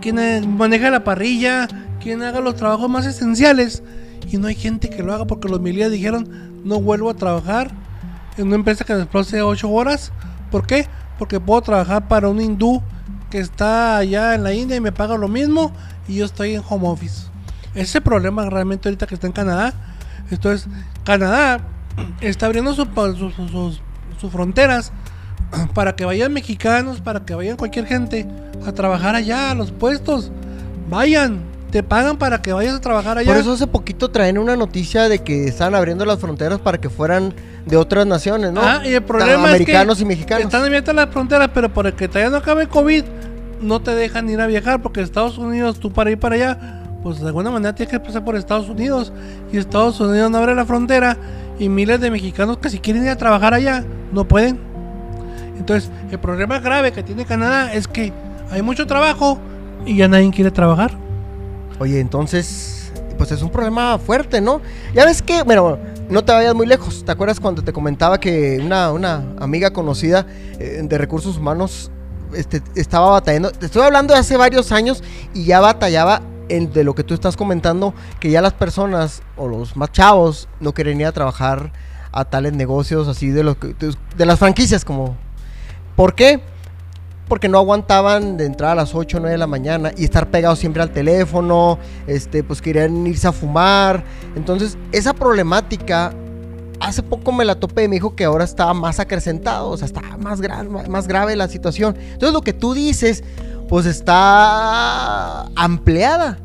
quien 0.01 0.19
eh, 0.19 0.41
maneja 0.47 0.91
la 0.91 1.05
parrilla, 1.05 1.69
quien 2.01 2.23
haga 2.23 2.41
los 2.41 2.57
trabajos 2.57 2.89
más 2.89 3.05
esenciales. 3.05 3.83
Y 4.31 4.39
no 4.39 4.47
hay 4.49 4.55
gente 4.55 4.89
que 4.89 5.03
lo 5.03 5.13
haga 5.13 5.27
porque 5.27 5.49
los 5.49 5.61
militares 5.61 5.93
dijeron, 5.93 6.27
no 6.65 6.81
vuelvo 6.81 7.11
a 7.11 7.15
trabajar 7.15 7.71
en 8.39 8.47
una 8.47 8.57
empresa 8.57 8.85
que 8.87 8.95
me 8.95 9.01
desplace 9.01 9.43
8 9.43 9.69
horas. 9.71 10.13
¿Por 10.51 10.67
qué? 10.67 10.87
Porque 11.19 11.39
puedo 11.41 11.61
trabajar 11.61 12.09
para 12.09 12.31
un 12.31 12.41
hindú 12.41 12.83
que 13.35 13.41
está 13.41 13.97
allá 13.97 14.37
en 14.37 14.45
la 14.45 14.53
India 14.55 14.77
y 14.77 14.81
me 14.81 14.93
paga 14.93 15.17
lo 15.17 15.27
mismo 15.27 15.73
y 16.07 16.15
yo 16.15 16.25
estoy 16.25 16.55
en 16.55 16.63
home 16.69 16.87
office. 16.87 17.27
Ese 17.75 18.01
problema 18.01 18.49
realmente 18.49 18.89
ahorita 18.89 19.09
que 19.09 19.17
está 19.17 19.27
en 19.27 19.33
Canadá. 19.33 19.75
Entonces, 20.31 20.69
Canadá 21.03 21.59
está 22.21 22.47
abriendo 22.47 22.73
su- 22.75 22.87
sus- 22.87 23.81
sus 24.21 24.31
fronteras 24.31 24.93
para 25.75 25.97
que 25.97 26.05
vayan 26.05 26.33
mexicanos, 26.33 27.01
para 27.01 27.25
que 27.25 27.35
vayan 27.35 27.57
cualquier 27.57 27.87
gente 27.87 28.25
a 28.65 28.71
trabajar 28.71 29.17
allá, 29.17 29.51
a 29.51 29.55
los 29.57 29.73
puestos. 29.73 30.31
Vayan, 30.89 31.41
te 31.75 31.83
pagan 31.83 32.19
para 32.19 32.41
que 32.41 32.53
vayas 32.53 32.77
a 32.77 32.81
trabajar 32.81 33.19
allá. 33.19 33.27
Por 33.27 33.37
eso 33.37 33.55
hace 33.55 33.67
poquito 33.67 34.09
traen 34.09 34.39
una 34.39 34.55
noticia 34.55 35.09
de 35.09 35.25
que 35.25 35.49
están 35.49 35.75
abriendo 35.75 36.05
las 36.05 36.21
fronteras 36.21 36.61
para 36.61 36.79
que 36.79 36.89
fueran 36.89 37.35
de 37.67 37.77
otras 37.77 38.07
naciones, 38.07 38.53
¿no? 38.53 38.61
Ah, 38.63 38.83
y 38.85 38.95
el 38.95 39.03
problema 39.03 39.49
Americanos 39.49 39.95
es 39.95 39.99
que 39.99 40.05
y 40.05 40.07
mexicanos. 40.07 40.45
están 40.45 40.63
abiertas 40.63 40.95
las 40.95 41.11
fronteras, 41.11 41.51
pero 41.53 41.75
por 41.75 41.89
el 41.89 41.95
que 41.95 42.07
todavía 42.07 42.31
no 42.31 42.37
acabe 42.37 42.63
el 42.63 42.69
COVID, 42.69 43.03
no 43.61 43.83
te 43.83 43.93
dejan 43.93 44.31
ir 44.31 44.41
a 44.41 44.47
viajar, 44.47 44.83
porque 44.83 45.01
Estados 45.01 45.37
Unidos, 45.37 45.81
tú 45.81 45.93
para 45.93 46.13
ir 46.13 46.19
para 46.21 46.37
allá, 46.37 46.83
pues 47.03 47.19
de 47.19 47.27
alguna 47.27 47.51
manera 47.51 47.75
tienes 47.75 47.91
que 47.91 47.99
pasar 47.99 48.25
por 48.25 48.37
Estados 48.37 48.69
Unidos, 48.69 49.13
y 49.53 49.57
Estados 49.57 49.99
Unidos 49.99 50.31
no 50.31 50.39
abre 50.39 50.55
la 50.55 50.67
frontera, 50.67 51.17
y 51.59 51.69
miles 51.69 52.01
de 52.01 52.09
mexicanos 52.09 52.59
que 52.59 52.71
si 52.71 52.79
quieren 52.79 53.03
ir 53.03 53.11
a 53.11 53.17
trabajar 53.17 53.53
allá, 53.53 53.85
no 54.13 54.29
pueden. 54.29 54.61
Entonces, 55.59 55.91
el 56.13 56.21
problema 56.21 56.61
grave 56.61 56.93
que 56.93 57.03
tiene 57.03 57.25
Canadá 57.25 57.75
es 57.75 57.89
que 57.89 58.13
hay 58.53 58.63
mucho 58.63 58.87
trabajo 58.87 59.41
y 59.85 59.97
ya 59.97 60.07
nadie 60.07 60.31
quiere 60.31 60.53
trabajar. 60.53 61.03
Oye, 61.85 62.01
entonces, 62.01 62.91
pues 63.19 63.31
es 63.31 63.43
un 63.43 63.51
problema 63.51 63.99
fuerte, 63.99 64.41
¿no? 64.41 64.63
Ya 64.95 65.05
ves 65.05 65.21
que, 65.21 65.43
bueno, 65.43 65.77
no 66.09 66.25
te 66.25 66.33
vayas 66.33 66.55
muy 66.55 66.67
lejos. 66.67 67.05
¿Te 67.05 67.13
acuerdas 67.13 67.41
cuando 67.41 67.63
te 67.63 67.75
comentaba 67.75 68.19
que 68.19 68.59
una, 68.65 68.91
una 68.91 69.23
amiga 69.39 69.71
conocida 69.71 70.25
eh, 70.59 70.81
de 70.83 70.97
recursos 70.97 71.37
humanos 71.37 71.91
este, 72.33 72.63
estaba 72.75 73.11
batallando? 73.11 73.51
Te 73.51 73.67
estoy 73.67 73.83
hablando 73.83 74.15
de 74.15 74.21
hace 74.21 74.39
varios 74.39 74.73
años 74.73 75.05
y 75.35 75.45
ya 75.45 75.61
batallaba 75.61 76.23
de 76.49 76.85
lo 76.85 76.95
que 76.95 77.05
tú 77.05 77.13
estás 77.13 77.37
comentando, 77.37 77.93
que 78.19 78.31
ya 78.31 78.41
las 78.41 78.55
personas 78.55 79.21
o 79.37 79.47
los 79.47 79.77
más 79.77 79.93
chavos 79.93 80.49
no 80.61 80.73
querían 80.73 81.03
ir 81.03 81.07
a 81.07 81.13
trabajar 81.13 81.71
a 82.13 82.25
tales 82.25 82.55
negocios 82.55 83.09
así 83.09 83.29
de, 83.29 83.45
lo 83.45 83.59
que, 83.59 83.75
de, 83.75 83.95
de 84.17 84.25
las 84.25 84.39
franquicias 84.39 84.87
como... 84.87 85.19
¿Por 85.97 86.15
qué? 86.15 86.41
Porque 87.29 87.49
no 87.49 87.59
aguantaban 87.59 88.37
de 88.37 88.45
entrar 88.47 88.73
a 88.73 88.75
las 88.75 88.95
8 88.95 89.17
o 89.17 89.21
9 89.21 89.33
de 89.33 89.39
la 89.39 89.47
mañana 89.47 89.93
y 89.97 90.05
estar 90.05 90.29
pegados 90.31 90.59
siempre 90.59 90.83
al 90.83 90.91
teléfono, 90.91 91.79
este, 92.07 92.43
pues 92.45 92.61
querían 92.61 93.07
irse 93.07 93.27
a 93.27 93.33
fumar. 93.33 94.05
Entonces, 94.37 94.77
esa 94.93 95.15
problemática, 95.15 96.13
hace 96.81 97.03
poco 97.03 97.33
me 97.33 97.45
la 97.47 97.55
topé 97.55 97.85
y 97.85 97.89
me 97.89 97.97
dijo 97.97 98.15
que 98.15 98.25
ahora 98.25 98.45
está 98.45 98.73
más 98.75 99.01
acrecentado, 99.01 99.71
o 99.71 99.77
sea, 99.77 99.87
está 99.87 100.03
más, 100.19 100.41
gra- 100.41 100.87
más 100.89 101.09
grave 101.09 101.35
la 101.35 101.49
situación. 101.49 101.97
Entonces, 101.99 102.33
lo 102.35 102.43
que 102.43 102.53
tú 102.53 102.75
dices, 102.75 103.25
pues 103.69 103.87
está 103.87 105.47
ampliada. 105.57 106.39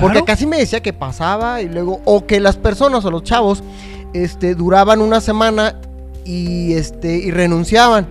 Porque 0.00 0.22
casi 0.24 0.46
me 0.46 0.56
decía 0.58 0.80
que 0.80 0.92
pasaba 0.92 1.60
y 1.60 1.68
luego, 1.68 2.00
o 2.04 2.26
que 2.26 2.40
las 2.40 2.56
personas 2.56 3.04
o 3.04 3.10
los 3.10 3.24
chavos, 3.24 3.62
este, 4.14 4.54
duraban 4.54 5.00
una 5.02 5.20
semana 5.20 5.74
y, 6.24 6.72
este, 6.74 7.16
y 7.16 7.30
renunciaban 7.30 8.06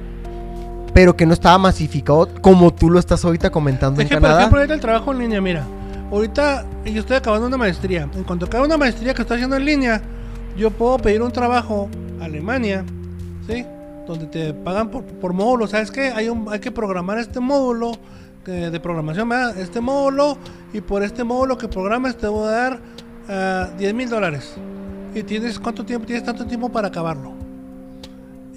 pero 0.93 1.15
que 1.15 1.25
no 1.25 1.33
estaba 1.33 1.57
masificado 1.57 2.27
como 2.41 2.73
tú 2.73 2.89
lo 2.89 2.99
estás 2.99 3.23
ahorita 3.23 3.49
comentando 3.49 4.01
Es 4.01 4.05
en 4.05 4.09
que, 4.09 4.15
por 4.15 4.21
Canadá. 4.23 4.39
ejemplo, 4.41 4.59
ahorita 4.59 4.73
el 4.73 4.79
trabajo 4.81 5.11
en 5.11 5.19
línea, 5.19 5.41
mira. 5.41 5.65
Ahorita 6.11 6.65
yo 6.85 6.99
estoy 6.99 7.15
acabando 7.17 7.47
una 7.47 7.57
maestría. 7.57 8.09
En 8.13 8.23
cuanto 8.23 8.45
acabe 8.45 8.65
una 8.65 8.77
maestría 8.77 9.13
que 9.13 9.21
estoy 9.21 9.35
haciendo 9.35 9.55
en 9.55 9.65
línea, 9.65 10.01
yo 10.57 10.71
puedo 10.71 10.97
pedir 10.97 11.21
un 11.21 11.31
trabajo 11.31 11.89
a 12.19 12.25
Alemania, 12.25 12.83
¿sí? 13.47 13.65
Donde 14.05 14.25
te 14.25 14.53
pagan 14.53 14.89
por, 14.89 15.03
por 15.03 15.33
módulo. 15.33 15.67
¿Sabes 15.67 15.89
qué? 15.91 16.09
Hay, 16.09 16.27
un, 16.27 16.47
hay 16.51 16.59
que 16.59 16.71
programar 16.71 17.17
este 17.17 17.39
módulo 17.39 17.93
de 18.45 18.79
programación, 18.79 19.29
¿verdad? 19.29 19.57
Este 19.57 19.79
módulo, 19.81 20.37
y 20.73 20.81
por 20.81 21.03
este 21.03 21.23
módulo 21.23 21.57
que 21.57 21.67
programas 21.67 22.17
te 22.17 22.27
voy 22.27 22.47
a 22.47 22.51
dar 22.51 22.79
ah, 23.29 23.69
10 23.77 23.93
mil 23.93 24.09
dólares. 24.09 24.55
¿Y 25.13 25.23
tienes 25.23 25.59
cuánto 25.59 25.85
tiempo? 25.85 26.05
Tienes 26.07 26.23
tanto 26.25 26.45
tiempo 26.45 26.69
para 26.69 26.87
acabarlo. 26.87 27.33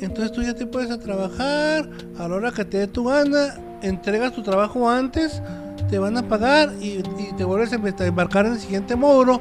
Entonces 0.00 0.32
tú 0.32 0.42
ya 0.42 0.54
te 0.54 0.66
puedes 0.66 0.90
a 0.90 0.98
trabajar 0.98 1.88
a 2.18 2.28
la 2.28 2.34
hora 2.34 2.50
que 2.50 2.64
te 2.64 2.78
dé 2.78 2.86
tu 2.86 3.04
gana, 3.04 3.54
entregas 3.82 4.32
tu 4.32 4.42
trabajo 4.42 4.88
antes, 4.88 5.40
te 5.88 5.98
van 5.98 6.16
a 6.16 6.28
pagar 6.28 6.72
y, 6.80 7.02
te 7.36 7.44
vuelves 7.44 7.72
a 7.72 8.06
embarcar 8.06 8.46
en 8.46 8.54
el 8.54 8.60
siguiente 8.60 8.96
módulo. 8.96 9.40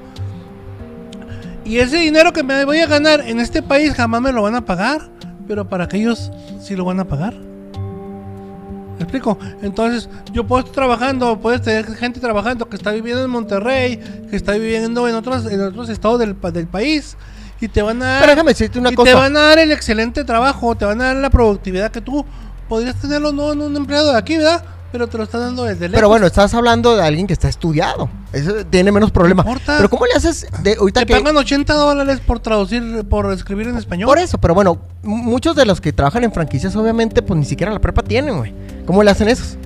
Y 1.65 1.77
ese 1.77 1.97
dinero 1.97 2.33
que 2.33 2.43
me 2.43 2.65
voy 2.65 2.79
a 2.79 2.87
ganar 2.87 3.21
en 3.21 3.39
este 3.39 3.61
país 3.61 3.93
jamás 3.93 4.21
me 4.21 4.31
lo 4.31 4.41
van 4.41 4.55
a 4.55 4.65
pagar, 4.65 5.09
pero 5.47 5.67
para 5.67 5.85
aquellos 5.85 6.31
sí 6.61 6.75
lo 6.75 6.85
van 6.85 6.99
a 6.99 7.05
pagar. 7.05 7.33
¿Me 7.33 9.03
explico? 9.03 9.37
Entonces, 9.61 10.09
yo 10.31 10.45
puedo 10.45 10.59
estar 10.59 10.75
trabajando, 10.75 11.39
puedes 11.39 11.61
tener 11.61 11.85
gente 11.95 12.19
trabajando 12.19 12.69
que 12.69 12.75
está 12.75 12.91
viviendo 12.91 13.23
en 13.23 13.31
Monterrey, 13.31 13.97
que 14.29 14.35
está 14.35 14.53
viviendo 14.53 15.07
en 15.07 15.15
otros, 15.15 15.45
en 15.51 15.61
otros 15.61 15.89
estados 15.89 16.19
del, 16.19 16.35
del 16.53 16.67
país, 16.67 17.17
y 17.61 17.67
te 17.67 17.81
van 17.81 18.01
a 18.01 18.05
dar, 18.05 18.19
Pero 18.21 18.31
déjame 18.33 18.51
decirte 18.51 18.79
una 18.79 18.91
y 18.91 18.95
cosa. 18.95 19.11
te 19.11 19.15
van 19.15 19.37
a 19.37 19.41
dar 19.41 19.59
el 19.59 19.71
excelente 19.71 20.23
trabajo, 20.23 20.75
te 20.75 20.85
van 20.85 21.01
a 21.01 21.05
dar 21.05 21.15
la 21.17 21.29
productividad 21.29 21.91
que 21.91 22.01
tú 22.01 22.25
podrías 22.67 22.95
tenerlo 22.95 23.31
no 23.31 23.53
en 23.53 23.61
un 23.61 23.75
empleado 23.75 24.11
de 24.11 24.17
aquí, 24.17 24.37
¿verdad? 24.37 24.63
Pero 24.91 25.07
te 25.07 25.17
lo 25.17 25.23
están 25.23 25.41
dando 25.41 25.63
desde 25.63 25.81
lejos. 25.87 25.95
Pero 25.95 26.07
bueno, 26.07 26.27
estás 26.27 26.53
hablando 26.53 26.95
de 26.95 27.01
alguien 27.03 27.25
que 27.25 27.33
está 27.33 27.49
estudiado. 27.49 28.09
Eso 28.31 28.63
tiene 28.67 28.91
menos 28.91 29.09
problema. 29.09 29.41
importa. 29.41 29.77
Pero 29.77 29.89
¿cómo 29.89 30.05
le 30.05 30.13
haces 30.13 30.45
de 30.61 30.75
ahorita 30.79 30.99
te 30.99 31.05
que 31.07 31.13
pagan 31.15 31.35
80 31.35 31.73
dólares 31.73 32.19
por 32.19 32.39
traducir, 32.39 33.03
por 33.09 33.31
escribir 33.33 33.67
en 33.69 33.77
español. 33.77 34.05
por 34.07 34.19
eso, 34.19 34.37
pero 34.37 34.53
bueno, 34.53 34.77
muchos 35.01 35.55
de 35.55 35.65
los 35.65 35.81
que 35.81 35.93
trabajan 35.93 36.23
en 36.25 36.31
franquicias 36.31 36.75
obviamente 36.75 37.23
pues 37.23 37.39
ni 37.39 37.45
siquiera 37.45 37.71
la 37.73 37.79
prepa 37.79 38.03
tienen, 38.03 38.37
güey. 38.37 38.53
¿Cómo 38.85 39.01
le 39.01 39.09
hacen 39.09 39.29
esos? 39.29 39.57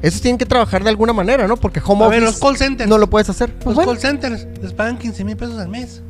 Esos 0.00 0.22
tienen 0.22 0.38
que 0.38 0.46
trabajar 0.46 0.82
de 0.82 0.88
alguna 0.88 1.12
manera, 1.12 1.46
¿no? 1.46 1.58
Porque 1.58 1.82
home 1.84 2.06
A 2.06 2.08
ver, 2.08 2.22
office 2.22 2.32
los 2.32 2.40
call 2.40 2.56
centers. 2.56 2.88
no 2.88 2.96
lo 2.96 3.10
puedes 3.10 3.28
hacer. 3.28 3.52
Pues 3.52 3.66
Los 3.66 3.74
bueno, 3.74 3.92
call 3.92 4.00
centers 4.00 4.46
les 4.62 4.72
pagan 4.72 4.96
15 4.96 5.24
mil 5.24 5.36
pesos 5.36 5.58
al 5.58 5.68
mes. 5.68 6.00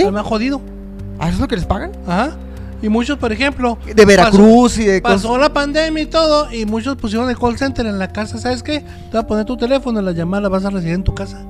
Sí. 0.00 0.06
Al 0.06 0.12
más 0.12 0.24
jodido. 0.26 0.60
¿A 1.18 1.26
eso 1.28 1.34
es 1.36 1.40
lo 1.40 1.48
que 1.48 1.56
les 1.56 1.64
pagan? 1.66 1.92
Ajá. 2.06 2.36
Y 2.82 2.88
muchos, 2.90 3.18
por 3.18 3.32
ejemplo. 3.32 3.78
De 3.94 4.04
Veracruz 4.04 4.78
y 4.78 4.84
de 4.84 5.00
Pasó, 5.00 5.28
cosas- 5.28 5.40
la 5.40 5.52
pandemia 5.52 6.02
y 6.02 6.06
todo. 6.06 6.52
Y 6.52 6.66
muchos 6.66 6.96
pusieron 6.96 7.28
el 7.30 7.38
call 7.38 7.56
center 7.58 7.86
en 7.86 7.98
la 7.98 8.08
casa. 8.12 8.38
¿Sabes 8.38 8.62
qué? 8.62 8.80
Te 8.80 9.14
vas 9.14 9.24
a 9.24 9.26
poner 9.26 9.44
tu 9.46 9.56
teléfono. 9.56 10.00
La 10.02 10.12
llamada 10.12 10.42
la 10.42 10.48
vas 10.50 10.64
a 10.64 10.70
recibir 10.70 10.94
en 10.94 11.02
tu 11.02 11.14
casa. 11.14 11.42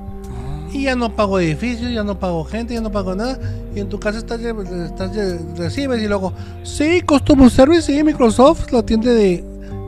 Y 0.71 0.83
ya 0.83 0.95
no 0.95 1.15
pago 1.15 1.39
edificios, 1.39 1.91
ya 1.91 2.03
no 2.03 2.19
pago 2.19 2.43
gente, 2.45 2.73
ya 2.73 2.81
no 2.81 2.91
pago 2.91 3.15
nada. 3.15 3.37
Y 3.75 3.79
en 3.79 3.89
tu 3.89 3.99
casa 3.99 4.17
estás, 4.19 4.39
lle- 4.41 4.85
estás 4.85 5.11
lle- 5.15 5.55
recibes 5.57 6.01
y 6.01 6.07
luego, 6.07 6.33
sí, 6.63 7.01
Customer 7.01 7.49
Service, 7.49 7.81
sí, 7.83 8.03
Microsoft 8.03 8.71
lo 8.71 8.79
atiende 8.79 9.13
de. 9.13 9.43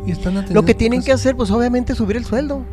Y 0.08 0.12
están 0.12 0.46
Lo 0.54 0.64
que 0.64 0.74
tienen 0.74 1.02
que 1.04 1.12
hacer, 1.12 1.36
pues 1.36 1.52
obviamente 1.52 1.96
subir 1.96 2.18
el 2.18 2.26
sueldo. 2.26 2.64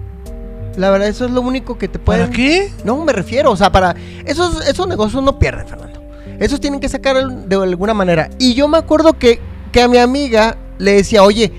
La 0.76 0.90
verdad, 0.90 1.08
eso 1.08 1.24
es 1.24 1.30
lo 1.30 1.40
único 1.40 1.78
que 1.78 1.88
te 1.88 1.98
pueden. 1.98 2.26
¿Para 2.26 2.36
qué? 2.36 2.72
No, 2.84 3.02
me 3.04 3.12
refiero, 3.12 3.50
o 3.50 3.56
sea, 3.56 3.72
para. 3.72 3.94
Esos, 4.24 4.66
esos 4.68 4.86
negocios 4.86 5.22
no 5.22 5.38
pierden, 5.38 5.66
Fernando. 5.66 6.02
Esos 6.38 6.60
tienen 6.60 6.80
que 6.80 6.88
sacar 6.88 7.26
de 7.26 7.56
alguna 7.56 7.94
manera. 7.94 8.28
Y 8.38 8.54
yo 8.54 8.68
me 8.68 8.78
acuerdo 8.78 9.18
que, 9.18 9.40
que 9.72 9.82
a 9.82 9.88
mi 9.88 9.98
amiga 9.98 10.56
le 10.78 10.92
decía, 10.92 11.22
oye, 11.22 11.52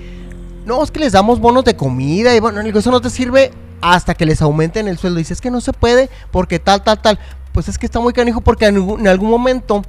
no, 0.64 0.82
es 0.84 0.90
que 0.90 1.00
les 1.00 1.12
damos 1.12 1.40
bonos 1.40 1.64
de 1.64 1.74
comida 1.74 2.34
y 2.36 2.40
bueno, 2.40 2.60
eso 2.60 2.90
no 2.90 3.00
te 3.00 3.10
sirve 3.10 3.50
hasta 3.80 4.14
que 4.14 4.26
les 4.26 4.42
aumenten 4.42 4.86
el 4.86 4.98
sueldo. 4.98 5.18
Dice, 5.18 5.32
es 5.32 5.40
que 5.40 5.50
no 5.50 5.60
se 5.60 5.72
puede 5.72 6.10
porque 6.30 6.58
tal, 6.58 6.84
tal, 6.84 7.00
tal. 7.00 7.18
Pues 7.52 7.68
es 7.68 7.78
que 7.78 7.86
está 7.86 8.00
muy 8.00 8.12
canijo 8.12 8.40
porque 8.40 8.66
en 8.66 9.08
algún 9.08 9.30
momento 9.30 9.82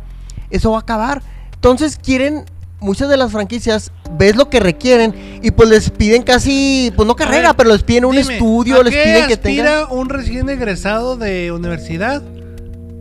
eso 0.49 0.71
va 0.71 0.77
a 0.77 0.81
acabar. 0.81 1.21
Entonces 1.53 1.97
quieren, 1.97 2.45
muchas 2.79 3.09
de 3.09 3.17
las 3.17 3.31
franquicias, 3.31 3.91
ves 4.17 4.35
lo 4.35 4.49
que 4.49 4.59
requieren 4.59 5.39
y 5.41 5.51
pues 5.51 5.69
les 5.69 5.89
piden 5.89 6.23
casi, 6.23 6.91
pues 6.95 7.07
no 7.07 7.15
carrera, 7.15 7.49
ver, 7.49 7.57
pero 7.57 7.69
les 7.71 7.83
piden 7.83 8.05
un 8.05 8.15
Dime, 8.15 8.33
estudio, 8.33 8.79
¿a 8.79 8.83
les 8.83 8.93
piden 8.95 9.27
que 9.27 9.33
aspira 9.33 9.79
tengan... 9.81 9.97
un 9.97 10.09
recién 10.09 10.49
egresado 10.49 11.17
de 11.17 11.51
universidad 11.51 12.21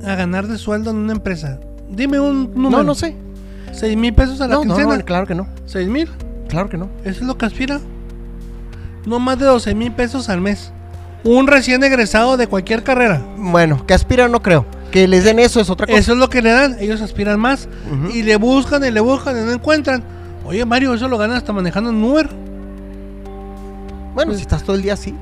a 0.04 0.14
ganar 0.14 0.47
de 0.49 0.58
sueldo 0.58 0.90
en 0.90 0.97
una 0.97 1.12
empresa? 1.12 1.58
Dime 1.90 2.20
un 2.20 2.52
número. 2.54 2.78
No, 2.78 2.85
no 2.85 2.94
sé. 2.94 3.16
6 3.73 3.97
mil 3.97 4.14
pesos 4.14 4.40
a 4.40 4.47
la 4.49 4.54
No, 4.54 4.64
no, 4.64 4.75
quincena. 4.75 4.97
no, 4.97 5.04
claro 5.04 5.26
que 5.26 5.35
no. 5.35 5.47
6 5.66 5.88
mil. 5.88 6.08
Claro 6.49 6.68
que 6.68 6.76
no. 6.76 6.88
Eso 7.04 7.20
es 7.20 7.26
lo 7.26 7.37
que 7.38 7.47
aspira. 7.47 7.80
No 9.06 9.18
más 9.18 9.38
de 9.38 9.47
12 9.47 9.75
mil 9.75 9.92
pesos 9.92 10.28
al 10.28 10.40
mes. 10.40 10.73
Un 11.25 11.47
recién 11.47 11.82
egresado 11.82 12.37
de 12.37 12.47
cualquier 12.47 12.82
carrera. 12.82 13.23
Bueno, 13.37 13.87
que 13.87 13.94
aspiran 13.94 14.30
no 14.32 14.42
creo. 14.42 14.64
Que 14.90 15.07
les 15.07 15.25
den 15.25 15.38
eso 15.38 15.61
es 15.61 15.68
otra 15.71 15.87
cosa. 15.87 15.99
Eso 15.99 16.12
es 16.12 16.18
lo 16.18 16.28
que 16.30 16.40
le 16.42 16.50
dan. 16.50 16.76
Ellos 16.80 17.00
aspiran 17.02 17.38
más. 17.38 17.68
Y 18.12 18.23
le 18.23 18.37
buscan 18.37 18.85
y 18.85 18.90
le 18.90 19.00
buscan 19.00 19.37
y 19.37 19.45
no 19.45 19.52
encuentran. 19.52 20.02
Oye, 20.47 20.64
Mario, 20.64 20.95
eso 20.95 21.09
lo 21.09 21.18
ganan 21.18 21.37
hasta 21.37 21.52
manejando 21.52 21.90
en 21.90 22.02
Uber. 22.02 22.28
Bueno, 24.14 24.30
pues- 24.30 24.38
si 24.38 24.42
estás 24.42 24.62
todo 24.64 24.76
el 24.76 24.83
día 24.83 24.95
así. 24.95 25.14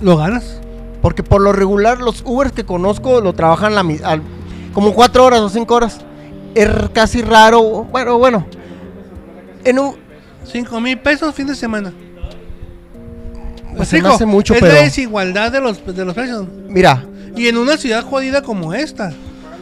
Lo 0.00 0.16
ganas. 0.16 0.60
Porque 1.02 1.22
por 1.22 1.40
lo 1.40 1.52
regular 1.52 2.00
los 2.00 2.22
Ubers 2.24 2.52
que 2.52 2.64
conozco 2.64 3.20
lo 3.20 3.32
trabajan 3.32 3.74
la, 3.74 3.80
al- 4.04 4.22
como 4.72 4.94
cuatro 4.94 5.24
horas 5.24 5.40
o 5.40 5.48
cinco 5.48 5.74
horas. 5.74 6.00
Es 6.54 6.68
casi 6.92 7.22
raro. 7.22 7.84
Bueno, 7.90 8.18
bueno. 8.18 8.46
En 9.64 9.78
un, 9.78 9.96
5 10.44 10.80
mil 10.80 10.98
pesos 10.98 11.34
fin 11.34 11.46
de 11.46 11.54
semana. 11.54 11.92
Pues 13.76 13.88
se 13.88 14.00
me 14.02 14.08
hace 14.08 14.24
mucho, 14.26 14.54
es 14.54 14.60
pero- 14.60 14.72
la 14.74 14.82
desigualdad 14.82 15.52
de 15.52 15.60
los, 15.60 15.84
de 15.84 16.04
los 16.04 16.14
precios. 16.14 16.46
mira, 16.68 17.04
Y 17.38 17.48
en 17.48 17.56
una 17.56 17.76
ciudad 17.76 18.04
jodida 18.04 18.42
como 18.42 18.74
esta, 18.74 19.12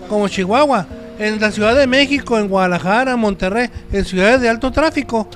como 0.08 0.28
Chihuahua, 0.28 0.86
en 1.18 1.40
la 1.40 1.50
Ciudad 1.50 1.74
de 1.76 1.86
México, 1.86 2.38
en 2.38 2.48
Guadalajara, 2.48 3.16
Monterrey, 3.16 3.68
en 3.92 4.04
ciudades 4.04 4.40
de 4.40 4.48
alto 4.48 4.70
tráfico. 4.72 5.28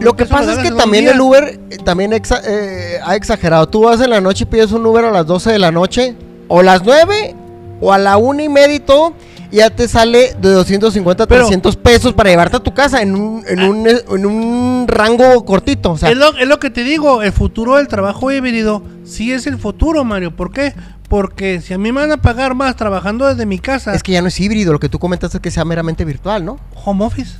lo 0.00 0.14
que 0.16 0.26
pasa 0.26 0.52
es 0.52 0.58
que 0.58 0.70
también 0.72 1.06
el 1.08 1.20
Uber 1.20 1.60
eh, 1.70 1.76
también 1.84 2.12
exa- 2.12 2.42
eh, 2.46 2.98
ha 3.04 3.14
exagerado. 3.16 3.68
Tú 3.68 3.82
vas 3.84 4.00
en 4.00 4.10
la 4.10 4.20
noche 4.20 4.44
y 4.44 4.46
pides 4.46 4.72
un 4.72 4.84
Uber 4.84 5.04
a 5.04 5.10
las 5.10 5.26
12 5.26 5.52
de 5.52 5.58
la 5.58 5.70
noche, 5.70 6.14
o 6.48 6.62
las 6.62 6.82
9, 6.84 7.34
o 7.80 7.92
a 7.92 7.98
la 7.98 8.16
una 8.16 8.42
y 8.42 8.48
media 8.48 8.74
y 8.76 8.80
todo, 8.80 9.14
ya 9.52 9.70
te 9.70 9.88
sale 9.88 10.34
de 10.40 10.48
250 10.50 11.24
a 11.24 11.26
Pero- 11.26 11.40
300 11.42 11.76
pesos 11.76 12.12
para 12.12 12.30
llevarte 12.30 12.56
a 12.56 12.60
tu 12.60 12.72
casa 12.74 13.00
en 13.02 13.14
un, 13.16 13.44
en 13.48 13.60
un, 13.62 13.86
en 13.88 14.26
un 14.26 14.84
rango 14.88 15.44
cortito. 15.44 15.92
O 15.92 15.98
sea, 15.98 16.10
es, 16.10 16.16
lo, 16.16 16.36
es 16.36 16.46
lo 16.48 16.58
que 16.60 16.70
te 16.70 16.82
digo, 16.84 17.22
el 17.22 17.32
futuro 17.32 17.76
del 17.76 17.88
trabajo 17.88 18.30
híbrido 18.30 18.82
sí 19.04 19.32
es 19.32 19.46
el 19.48 19.56
futuro, 19.58 20.04
Mario. 20.04 20.34
¿Por 20.36 20.52
qué? 20.52 20.72
Porque 21.10 21.60
si 21.60 21.74
a 21.74 21.78
mí 21.78 21.90
me 21.92 22.00
van 22.00 22.12
a 22.12 22.22
pagar 22.22 22.54
más 22.54 22.76
trabajando 22.76 23.26
desde 23.26 23.44
mi 23.44 23.58
casa, 23.58 23.92
es 23.94 24.02
que 24.02 24.12
ya 24.12 24.22
no 24.22 24.28
es 24.28 24.38
híbrido. 24.40 24.72
Lo 24.72 24.78
que 24.80 24.88
tú 24.88 24.98
comentas 25.00 25.34
es 25.34 25.40
que 25.40 25.50
sea 25.50 25.64
meramente 25.64 26.04
virtual, 26.04 26.44
¿no? 26.44 26.58
home 26.84 27.04
office. 27.04 27.36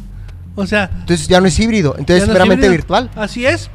O 0.57 0.67
sea, 0.67 0.91
Entonces 0.93 1.29
ya 1.29 1.41
no 1.41 1.47
es 1.47 1.57
híbrido, 1.59 1.95
entonces 1.97 2.25
es 2.25 2.29
meramente 2.29 2.67
híbrido. 2.67 2.73
virtual. 2.83 3.11
Así 3.15 3.47
es. 3.47 3.71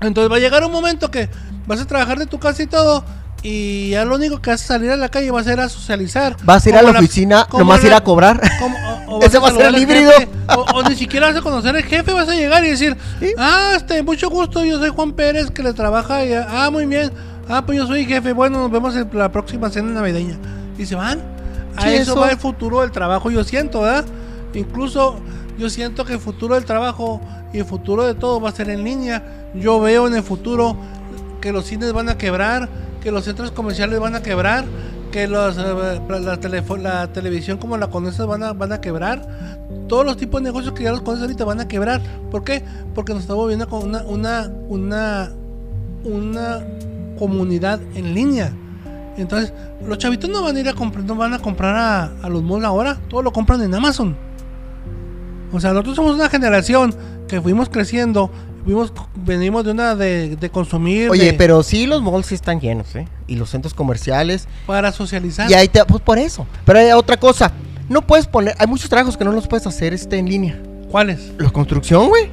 Entonces 0.00 0.30
va 0.30 0.36
a 0.36 0.40
llegar 0.40 0.64
un 0.64 0.72
momento 0.72 1.10
que 1.12 1.28
vas 1.68 1.80
a 1.80 1.86
trabajar 1.86 2.18
de 2.18 2.26
tu 2.26 2.38
casa 2.40 2.64
y 2.64 2.66
todo. 2.66 3.04
Y 3.44 3.90
ya 3.90 4.04
lo 4.04 4.16
único 4.16 4.40
que 4.42 4.50
vas 4.50 4.62
a 4.62 4.66
salir 4.66 4.90
a 4.90 4.96
la 4.96 5.08
calle 5.08 5.30
va 5.30 5.40
a 5.40 5.44
ser 5.44 5.60
a 5.60 5.68
socializar. 5.68 6.36
Vas 6.44 6.66
a 6.66 6.68
ir 6.68 6.76
a 6.76 6.82
la 6.82 6.90
oficina, 6.90 7.46
nomás 7.56 7.80
la- 7.82 7.86
ir 7.88 7.94
a 7.94 8.00
cobrar. 8.02 8.40
como- 8.60 8.76
o- 8.76 9.16
o 9.16 9.18
vas 9.20 9.28
Ese 9.28 9.38
va 9.38 9.48
a 9.48 9.52
ser 9.52 9.66
el 9.66 9.78
híbrido. 9.78 10.10
jefe, 10.12 10.28
O, 10.56 10.62
o 10.78 10.82
ni 10.88 10.96
siquiera 10.96 11.28
vas 11.28 11.36
a 11.36 11.42
conocer 11.42 11.74
al 11.76 11.82
jefe, 11.84 12.12
vas 12.12 12.28
a 12.28 12.34
llegar 12.34 12.64
y 12.64 12.70
decir, 12.70 12.96
Sí. 13.20 13.32
ah, 13.38 13.74
este, 13.76 14.02
mucho 14.02 14.28
gusto, 14.30 14.64
yo 14.64 14.78
soy 14.78 14.88
Juan 14.90 15.12
Pérez, 15.12 15.50
que 15.52 15.62
le 15.62 15.72
trabaja, 15.74 16.24
y, 16.24 16.32
ah, 16.34 16.68
muy 16.72 16.86
bien, 16.86 17.10
ah, 17.52 17.66
pues 17.66 17.78
yo 17.78 17.86
soy 17.86 18.04
jefe, 18.04 18.32
bueno, 18.32 18.60
nos 18.60 18.70
vemos 18.70 18.96
en 18.96 19.08
la 19.12 19.30
próxima 19.30 19.68
cena 19.70 19.92
navideña. 19.92 20.38
Y 20.78 20.86
se 20.86 20.94
van. 20.94 21.20
A 21.76 21.90
eso, 21.90 22.12
eso. 22.12 22.20
va 22.20 22.30
el 22.30 22.38
futuro 22.38 22.80
del 22.80 22.90
trabajo, 22.90 23.30
yo 23.30 23.44
siento, 23.44 23.82
¿verdad? 23.82 24.04
Incluso 24.54 25.16
yo 25.58 25.70
siento 25.70 26.04
que 26.04 26.14
el 26.14 26.18
futuro 26.18 26.54
del 26.54 26.64
trabajo 26.64 27.20
y 27.52 27.58
el 27.58 27.64
futuro 27.64 28.04
de 28.04 28.14
todo 28.14 28.40
va 28.40 28.48
a 28.48 28.52
ser 28.52 28.70
en 28.70 28.84
línea. 28.84 29.50
Yo 29.54 29.80
veo 29.80 30.06
en 30.06 30.14
el 30.14 30.22
futuro 30.22 30.76
que 31.40 31.52
los 31.52 31.66
cines 31.66 31.92
van 31.92 32.08
a 32.08 32.16
quebrar, 32.16 32.68
que 33.02 33.10
los 33.10 33.24
centros 33.24 33.50
comerciales 33.50 34.00
van 34.00 34.14
a 34.14 34.22
quebrar, 34.22 34.64
que 35.10 35.28
los, 35.28 35.56
eh, 35.58 36.00
la 36.80 37.12
televisión 37.12 37.58
como 37.58 37.76
la 37.76 37.88
conoces 37.88 38.26
van 38.26 38.42
a, 38.42 38.52
van 38.52 38.72
a 38.72 38.80
quebrar. 38.80 39.26
Todos 39.88 40.06
los 40.06 40.16
tipos 40.16 40.40
de 40.40 40.46
negocios 40.46 40.72
que 40.72 40.84
ya 40.84 40.90
los 40.90 41.02
conoces 41.02 41.22
ahorita 41.22 41.44
van 41.44 41.60
a 41.60 41.68
quebrar. 41.68 42.00
¿Por 42.30 42.44
qué? 42.44 42.62
Porque 42.94 43.12
nos 43.12 43.22
estamos 43.22 43.46
viendo 43.46 43.68
con 43.68 43.88
una, 43.88 44.02
una, 44.04 44.50
una, 44.68 45.32
una 46.04 46.60
comunidad 47.26 47.80
en 47.94 48.14
línea. 48.14 48.52
Entonces, 49.16 49.52
los 49.86 49.96
chavitos 49.98 50.28
no 50.28 50.42
van 50.42 50.56
a 50.56 50.60
ir 50.60 50.68
a 50.68 50.72
comprar, 50.74 51.04
no 51.04 51.14
van 51.14 51.34
a 51.34 51.38
comprar 51.38 51.76
a, 51.76 52.04
a 52.22 52.28
los 52.28 52.42
malls 52.42 52.64
ahora, 52.64 52.98
todo 53.08 53.22
lo 53.22 53.32
compran 53.32 53.62
en 53.62 53.72
Amazon. 53.74 54.16
O 55.52 55.60
sea, 55.60 55.70
nosotros 55.70 55.94
somos 55.96 56.14
una 56.16 56.28
generación 56.28 56.94
que 57.28 57.40
fuimos 57.40 57.68
creciendo, 57.68 58.30
fuimos, 58.64 58.92
venimos 59.24 59.64
de 59.64 59.70
una 59.70 59.94
de, 59.94 60.34
de 60.36 60.50
consumir, 60.50 61.10
Oye, 61.10 61.26
de- 61.26 61.32
pero 61.34 61.62
sí 61.62 61.86
los 61.86 62.02
malls 62.02 62.26
sí 62.26 62.34
están 62.34 62.58
llenos, 62.60 62.94
¿eh? 62.96 63.06
Y 63.28 63.36
los 63.36 63.50
centros 63.50 63.72
comerciales. 63.74 64.48
para 64.66 64.90
socializar. 64.90 65.48
Y 65.50 65.54
ahí 65.54 65.68
te, 65.68 65.84
pues 65.84 66.02
por 66.02 66.18
eso. 66.18 66.44
Pero 66.64 66.78
hay 66.80 66.90
otra 66.92 67.16
cosa. 67.18 67.52
No 67.88 68.04
puedes 68.04 68.26
poner, 68.26 68.54
hay 68.58 68.66
muchos 68.66 68.88
trabajos 68.88 69.16
que 69.16 69.24
no 69.24 69.30
los 69.32 69.46
puedes 69.46 69.66
hacer 69.66 69.92
este 69.94 70.18
en 70.18 70.28
línea. 70.28 70.60
¿Cuáles? 70.90 71.32
La 71.38 71.50
construcción, 71.50 72.08
güey. 72.08 72.28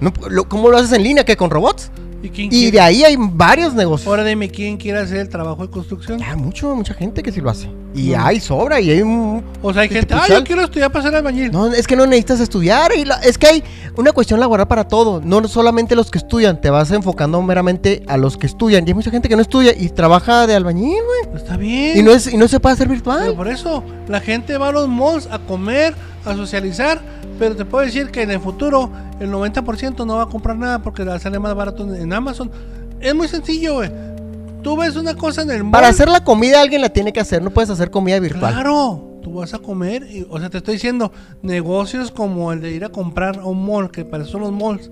No, 0.00 0.12
lo- 0.28 0.48
¿Cómo 0.48 0.68
lo 0.68 0.76
haces 0.76 0.92
en 0.92 1.02
línea? 1.04 1.24
que 1.24 1.36
con 1.36 1.48
robots? 1.48 1.90
¿Y 2.22 2.28
quién 2.30 2.46
Y 2.46 2.50
quiere- 2.50 2.70
de 2.72 2.80
ahí 2.80 3.04
hay 3.04 3.16
varios 3.18 3.74
negocios. 3.74 4.06
Ahora 4.08 4.24
dime 4.24 4.48
quién 4.48 4.76
quiere 4.76 4.98
hacer 5.00 5.18
el 5.18 5.28
trabajo 5.28 5.66
de 5.66 5.70
construcción. 5.72 6.22
Hay 6.22 6.36
mucho, 6.36 6.74
mucha 6.76 6.94
gente 6.94 7.22
que 7.22 7.32
sí 7.32 7.40
lo 7.40 7.50
hace. 7.50 7.68
Y 7.94 8.14
hay 8.14 8.40
sobra 8.40 8.80
y 8.80 8.90
hay 8.90 9.02
un... 9.02 9.42
O 9.60 9.72
sea, 9.72 9.82
hay 9.82 9.88
¿Qué 9.88 9.96
gente, 9.96 10.14
ah, 10.14 10.24
yo 10.28 10.42
quiero 10.44 10.62
estudiar 10.62 10.90
para 10.90 11.04
ser 11.04 11.14
albañil. 11.16 11.50
No, 11.52 11.66
es 11.66 11.86
que 11.86 11.94
no 11.96 12.06
necesitas 12.06 12.40
estudiar. 12.40 12.92
Y 12.96 13.04
la- 13.04 13.16
es 13.16 13.36
que 13.36 13.46
hay 13.48 13.64
una 13.96 14.12
cuestión 14.12 14.40
laboral 14.40 14.66
para 14.68 14.84
todo. 14.88 15.20
No 15.22 15.46
solamente 15.48 15.94
los 15.96 16.10
que 16.10 16.18
estudian. 16.18 16.60
Te 16.60 16.70
vas 16.70 16.90
enfocando 16.92 17.42
meramente 17.42 18.02
a 18.06 18.16
los 18.16 18.36
que 18.38 18.46
estudian. 18.46 18.84
Y 18.86 18.90
hay 18.90 18.94
mucha 18.94 19.10
gente 19.10 19.28
que 19.28 19.36
no 19.36 19.42
estudia 19.42 19.74
y 19.76 19.88
trabaja 19.90 20.46
de 20.46 20.54
albañil, 20.54 20.96
güey. 21.26 21.36
Está 21.36 21.56
bien. 21.56 21.98
Y 21.98 22.02
no, 22.02 22.12
es, 22.12 22.32
y 22.32 22.36
no 22.38 22.46
se 22.48 22.60
puede 22.60 22.74
hacer 22.74 22.86
Pero 22.86 22.94
virtual. 22.94 23.34
por 23.34 23.48
eso, 23.48 23.82
la 24.08 24.20
gente 24.20 24.56
va 24.56 24.68
a 24.68 24.72
los 24.72 24.88
malls 24.88 25.26
a 25.30 25.38
comer, 25.40 25.94
a 26.24 26.34
socializar, 26.34 27.02
pero 27.42 27.56
te 27.56 27.64
puedo 27.64 27.84
decir 27.84 28.12
que 28.12 28.22
en 28.22 28.30
el 28.30 28.38
futuro 28.38 28.88
el 29.18 29.28
90% 29.28 30.06
no 30.06 30.18
va 30.18 30.22
a 30.22 30.26
comprar 30.26 30.56
nada 30.56 30.80
porque 30.80 31.04
le 31.04 31.18
sale 31.18 31.40
más 31.40 31.52
barato 31.56 31.92
en- 31.92 32.12
Amazon. 32.12 32.48
Es 33.00 33.16
muy 33.16 33.26
sencillo, 33.26 33.74
güey. 33.74 33.90
Tú 34.62 34.76
ves 34.76 34.94
una 34.94 35.16
cosa 35.16 35.42
en 35.42 35.50
el 35.50 35.64
mall. 35.64 35.72
Para 35.72 35.88
hacer 35.88 36.08
la 36.08 36.22
comida 36.22 36.60
alguien 36.60 36.80
la 36.80 36.90
tiene 36.90 37.12
que 37.12 37.18
hacer. 37.18 37.42
No 37.42 37.50
puedes 37.50 37.68
hacer 37.68 37.90
comida 37.90 38.20
virtual. 38.20 38.54
Claro, 38.54 39.18
tú 39.24 39.32
vas 39.32 39.54
a 39.54 39.58
comer, 39.58 40.06
y, 40.08 40.24
o 40.30 40.38
sea, 40.38 40.50
te 40.50 40.58
estoy 40.58 40.74
diciendo, 40.74 41.10
negocios 41.42 42.12
como 42.12 42.52
el 42.52 42.60
de 42.60 42.70
ir 42.70 42.84
a 42.84 42.90
comprar 42.90 43.40
a 43.40 43.44
un 43.44 43.66
mall, 43.66 43.90
que 43.90 44.04
para 44.04 44.22
eso 44.22 44.30
son 44.30 44.42
los 44.42 44.52
malls, 44.52 44.88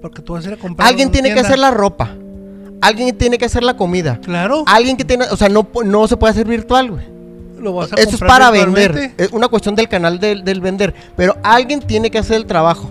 porque 0.00 0.22
tú 0.22 0.32
vas 0.32 0.46
a 0.46 0.48
ir 0.48 0.54
a 0.54 0.56
comprar. 0.56 0.88
Alguien 0.88 1.10
tiene 1.10 1.34
que 1.34 1.40
hacer 1.40 1.58
la 1.58 1.70
ropa. 1.70 2.14
Alguien 2.80 3.14
tiene 3.18 3.36
que 3.36 3.44
hacer 3.44 3.62
la 3.62 3.76
comida. 3.76 4.18
Claro, 4.22 4.64
Alguien 4.66 4.96
que 4.96 5.04
tiene, 5.04 5.26
o 5.30 5.36
sea, 5.36 5.50
no, 5.50 5.68
no 5.84 6.08
se 6.08 6.16
puede 6.16 6.30
hacer 6.30 6.46
virtual, 6.48 6.92
güey. 6.92 7.04
Lo 7.60 7.74
vas 7.74 7.92
a 7.92 7.96
es 7.96 8.16
para 8.18 8.50
vender. 8.50 9.12
Es 9.18 9.30
una 9.32 9.48
cuestión 9.48 9.74
del 9.74 9.88
canal 9.88 10.18
del, 10.18 10.44
del 10.44 10.60
vender. 10.60 10.94
Pero 11.16 11.36
alguien 11.42 11.80
tiene 11.80 12.10
que 12.10 12.18
hacer 12.18 12.36
el 12.36 12.46
trabajo. 12.46 12.90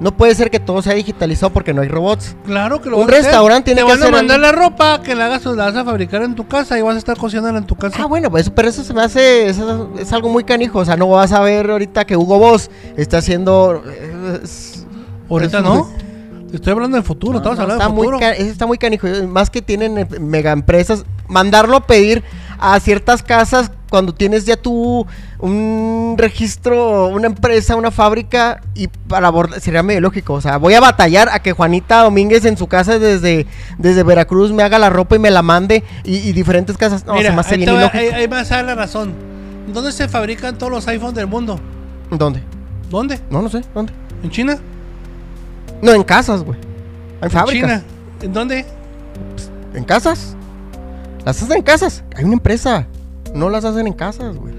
No 0.00 0.16
puede 0.16 0.34
ser 0.34 0.50
que 0.50 0.58
todo 0.58 0.80
sea 0.80 0.94
digitalizado 0.94 1.52
porque 1.52 1.74
no 1.74 1.82
hay 1.82 1.88
robots. 1.88 2.34
Claro 2.46 2.80
que 2.80 2.88
lo 2.88 2.96
Un 2.96 3.02
vas 3.06 3.12
a 3.12 3.18
hacer. 3.18 3.24
restaurante 3.26 3.64
tiene 3.74 3.82
Te 3.82 3.86
que 3.86 3.92
van 3.92 4.00
a 4.00 4.02
hacer 4.04 4.12
mandar 4.14 4.36
el- 4.36 4.42
la 4.42 4.52
ropa 4.52 5.02
que 5.02 5.14
la 5.14 5.26
hagas, 5.26 5.44
la 5.44 5.64
vas 5.66 5.76
a 5.76 5.84
fabricar 5.84 6.22
en 6.22 6.34
tu 6.34 6.48
casa 6.48 6.78
y 6.78 6.82
vas 6.82 6.94
a 6.94 6.98
estar 6.98 7.18
cocinando 7.18 7.58
en 7.58 7.66
tu 7.66 7.76
casa. 7.76 7.98
Ah, 8.00 8.06
bueno, 8.06 8.30
pues, 8.30 8.48
pero 8.48 8.68
eso 8.68 8.82
se 8.82 8.94
me 8.94 9.02
hace. 9.02 9.50
eso 9.50 9.90
es 9.98 10.10
algo 10.14 10.30
muy 10.30 10.44
canijo. 10.44 10.78
O 10.78 10.84
sea, 10.86 10.96
no 10.96 11.06
vas 11.10 11.32
a 11.32 11.40
ver 11.40 11.70
ahorita 11.70 12.06
que 12.06 12.16
Hugo 12.16 12.38
Boss 12.38 12.70
está 12.96 13.18
haciendo. 13.18 13.82
es- 14.42 14.86
Ahorita 15.28 15.58
es 15.58 15.64
no. 15.64 15.74
muy- 15.84 16.00
Te 16.50 16.56
estoy 16.56 16.72
hablando 16.72 16.96
del 16.96 17.04
futuro, 17.04 17.36
estamos 17.38 17.58
No, 17.58 17.62
hablando 17.64 17.84
está, 17.84 17.88
del 17.88 17.94
muy 17.96 18.06
futuro. 18.06 18.18
ca- 18.20 18.32
eso 18.32 18.50
está 18.50 18.66
muy 18.66 18.78
canijo. 18.78 19.06
Más 19.28 19.50
que 19.50 19.62
tienen 19.62 19.98
eh, 19.98 20.06
mega 20.18 20.50
empresas. 20.50 21.04
Mandarlo 21.28 21.76
a 21.76 21.86
pedir 21.86 22.24
a 22.60 22.78
ciertas 22.80 23.22
casas 23.22 23.70
cuando 23.90 24.14
tienes 24.14 24.44
ya 24.44 24.56
tú 24.56 25.06
un 25.40 26.14
registro, 26.18 27.08
una 27.08 27.26
empresa, 27.26 27.74
una 27.76 27.90
fábrica 27.90 28.60
y 28.74 28.86
para 28.88 29.28
abordar, 29.28 29.60
sería 29.60 29.82
medio 29.82 30.00
lógico. 30.00 30.34
O 30.34 30.40
sea, 30.40 30.58
voy 30.58 30.74
a 30.74 30.80
batallar 30.80 31.28
a 31.30 31.40
que 31.40 31.52
Juanita 31.52 32.02
Domínguez 32.02 32.44
en 32.44 32.56
su 32.56 32.66
casa 32.68 32.98
desde, 32.98 33.46
desde 33.78 34.02
Veracruz 34.02 34.52
me 34.52 34.62
haga 34.62 34.78
la 34.78 34.90
ropa 34.90 35.16
y 35.16 35.18
me 35.18 35.30
la 35.30 35.42
mande 35.42 35.82
y, 36.04 36.16
y 36.18 36.32
diferentes 36.32 36.76
casas. 36.76 37.04
No, 37.04 37.14
Mira, 37.14 37.30
se 37.30 37.34
me 37.34 37.40
hace 37.40 37.54
ahí, 37.54 37.56
bien 37.58 37.66
te 37.68 37.72
voy 37.72 37.82
a- 37.82 37.86
ilógico. 37.86 38.14
ahí- 38.16 38.20
ahí 38.22 38.28
me 38.28 38.62
la 38.62 38.74
razón. 38.74 39.12
¿Dónde 39.72 39.92
se 39.92 40.08
fabrican 40.08 40.56
todos 40.58 40.70
los 40.72 40.86
iPhones 40.88 41.14
del 41.14 41.26
mundo? 41.26 41.58
¿Dónde? 42.10 42.42
¿Dónde? 42.90 43.18
No, 43.30 43.40
no 43.42 43.48
sé. 43.48 43.62
¿Dónde? 43.74 43.92
¿En 44.22 44.30
China? 44.30 44.58
No, 45.82 45.92
en 45.92 46.02
casas, 46.02 46.42
güey. 46.42 46.58
En 47.22 47.30
fábricas. 47.30 47.70
China. 47.70 47.82
¿En 48.22 48.32
dónde? 48.32 48.66
¿En 49.74 49.84
casas? 49.84 50.36
Las 51.24 51.42
hacen 51.42 51.58
en 51.58 51.62
casas. 51.62 52.02
Hay 52.16 52.24
una 52.24 52.34
empresa. 52.34 52.86
No 53.34 53.48
las 53.50 53.64
hacen 53.64 53.86
en 53.86 53.92
casas, 53.92 54.36
güey. 54.36 54.54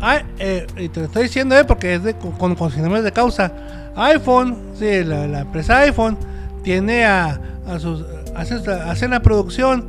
Ah, 0.00 0.22
eh, 0.38 0.66
te 0.92 1.00
lo 1.00 1.06
estoy 1.06 1.24
diciendo 1.24 1.56
eh, 1.58 1.64
porque 1.64 1.94
es 1.94 2.02
de, 2.02 2.14
con, 2.14 2.54
con 2.54 3.02
de 3.04 3.12
causa. 3.12 3.52
iPhone, 3.96 4.56
sí, 4.78 5.04
la, 5.04 5.26
la 5.26 5.40
empresa 5.40 5.78
iPhone 5.80 6.16
tiene 6.62 7.04
a, 7.04 7.38
a 7.68 7.78
sus. 7.78 8.04
Hace, 8.34 8.54
hace 8.72 9.08
la 9.08 9.20
producción, 9.20 9.86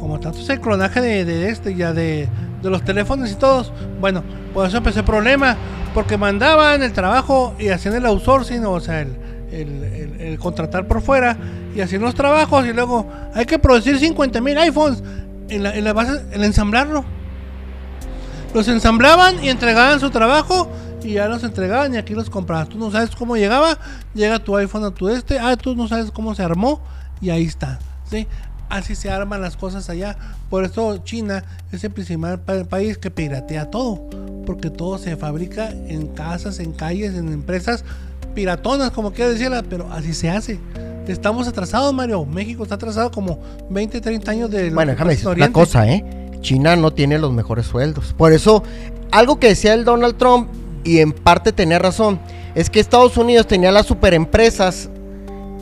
como 0.00 0.18
tanto 0.18 0.38
es 0.40 0.48
el 0.48 0.60
clonaje 0.60 1.00
de, 1.00 1.24
de 1.24 1.50
este, 1.50 1.74
ya 1.74 1.92
de, 1.92 2.28
de 2.62 2.70
los 2.70 2.84
teléfonos 2.84 3.30
y 3.30 3.34
todos. 3.36 3.72
Bueno, 4.00 4.24
por 4.52 4.66
eso 4.66 4.78
empezó 4.78 5.00
el 5.00 5.04
problema, 5.06 5.56
porque 5.94 6.16
mandaban 6.18 6.82
el 6.82 6.92
trabajo 6.92 7.54
y 7.58 7.68
hacían 7.68 7.94
el 7.94 8.06
outsourcing, 8.06 8.64
o 8.64 8.80
sea, 8.80 9.02
el- 9.02 9.16
el- 9.52 10.20
el 10.20 10.38
contratar 10.38 10.88
por 10.88 11.00
fuera 11.00 11.36
y 11.76 11.80
hacían 11.80 12.02
los 12.02 12.14
trabajos 12.16 12.66
y 12.66 12.72
luego 12.72 13.06
hay 13.34 13.44
que 13.44 13.58
producir 13.58 13.98
50 13.98 14.40
mil 14.40 14.58
iPhones 14.58 15.00
en 15.48 15.62
la, 15.62 15.74
en 15.76 15.84
la 15.84 15.92
base, 15.92 16.22
en 16.32 16.42
ensamblarlo 16.44 17.04
los 18.54 18.68
ensamblaban 18.68 19.42
y 19.42 19.48
entregaban 19.48 19.98
su 19.98 20.10
trabajo 20.10 20.70
y 21.02 21.14
ya 21.14 21.26
los 21.26 21.42
entregaban 21.42 21.92
y 21.92 21.96
aquí 21.96 22.14
los 22.14 22.30
comprabas. 22.30 22.68
Tú 22.68 22.78
no 22.78 22.90
sabes 22.90 23.10
cómo 23.16 23.36
llegaba, 23.36 23.78
llega 24.14 24.38
tu 24.38 24.56
iPhone 24.56 24.84
a 24.84 24.92
tu 24.92 25.08
este, 25.08 25.40
ah, 25.40 25.56
tú 25.56 25.74
no 25.74 25.88
sabes 25.88 26.10
cómo 26.12 26.34
se 26.36 26.42
armó 26.44 26.80
y 27.20 27.30
ahí 27.30 27.44
está. 27.44 27.80
¿sí? 28.08 28.28
Así 28.68 28.94
se 28.94 29.10
arman 29.10 29.42
las 29.42 29.56
cosas 29.56 29.90
allá. 29.90 30.16
Por 30.50 30.64
eso 30.64 30.98
China 30.98 31.42
es 31.72 31.82
el 31.82 31.90
principal 31.90 32.38
pa- 32.40 32.62
país 32.64 32.96
que 32.96 33.10
piratea 33.10 33.70
todo, 33.70 34.08
porque 34.46 34.70
todo 34.70 34.98
se 34.98 35.16
fabrica 35.16 35.70
en 35.70 36.06
casas, 36.06 36.60
en 36.60 36.72
calles, 36.72 37.14
en 37.16 37.32
empresas 37.32 37.84
piratonas, 38.34 38.90
como 38.90 39.12
quiera 39.12 39.30
decirla, 39.30 39.62
pero 39.68 39.90
así 39.92 40.12
se 40.12 40.30
hace. 40.30 40.58
Estamos 41.06 41.46
atrasados, 41.48 41.92
Mario. 41.92 42.24
México 42.24 42.62
está 42.62 42.76
atrasado 42.76 43.10
como 43.10 43.38
20, 43.70 44.00
30 44.00 44.30
años 44.30 44.50
de... 44.50 44.70
Bueno, 44.70 44.92
déjame 44.92 45.10
decir 45.12 45.28
una 45.28 45.52
cosa, 45.52 45.88
¿eh? 45.88 46.04
China 46.40 46.76
no 46.76 46.92
tiene 46.92 47.18
los 47.18 47.32
mejores 47.32 47.66
sueldos. 47.66 48.14
Por 48.16 48.32
eso, 48.32 48.62
algo 49.10 49.38
que 49.38 49.48
decía 49.48 49.74
el 49.74 49.84
Donald 49.84 50.16
Trump, 50.16 50.48
y 50.84 50.98
en 50.98 51.12
parte 51.12 51.52
tenía 51.52 51.78
razón, 51.78 52.20
es 52.54 52.70
que 52.70 52.80
Estados 52.80 53.16
Unidos 53.16 53.46
tenía 53.46 53.72
las 53.72 53.86
superempresas 53.86 54.90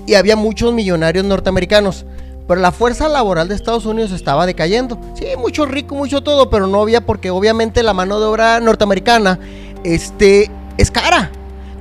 y 0.07 0.15
había 0.15 0.37
muchos 0.37 0.73
millonarios 0.73 1.25
norteamericanos. 1.25 2.05
Pero 2.49 2.61
la 2.61 2.73
fuerza 2.73 3.09
laboral 3.09 3.49
de 3.49 3.55
Estados 3.55 3.87
Unidos 3.87 4.11
estaba 4.11 4.47
decayendo. 4.47 5.01
Sí, 5.15 5.27
mucho 5.39 5.65
rico, 5.65 5.95
mucho 5.95 6.23
todo, 6.23 6.51
pero 6.51 6.67
no 6.67 6.83
había 6.83 7.07
porque 7.07 7.31
obviamente 7.31 7.83
la 7.83 7.95
mano 7.95 8.19
de 8.19 8.27
obra 8.27 8.61
norteamericana 8.61 9.39
este, 9.85 10.51
es 10.77 10.91
cara. 10.91 11.31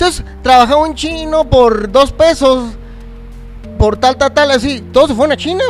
Entonces, 0.02 0.26
trabajaba 0.42 0.82
un 0.82 0.96
chino 0.96 1.48
por 1.48 1.92
dos 1.92 2.12
pesos, 2.12 2.72
por 3.78 3.98
tal, 3.98 4.18
tal, 4.18 4.34
tal, 4.34 4.50
así. 4.50 4.84
Todos 4.92 5.10
se 5.10 5.16
fueron 5.16 5.34
a 5.34 5.38
China. 5.38 5.64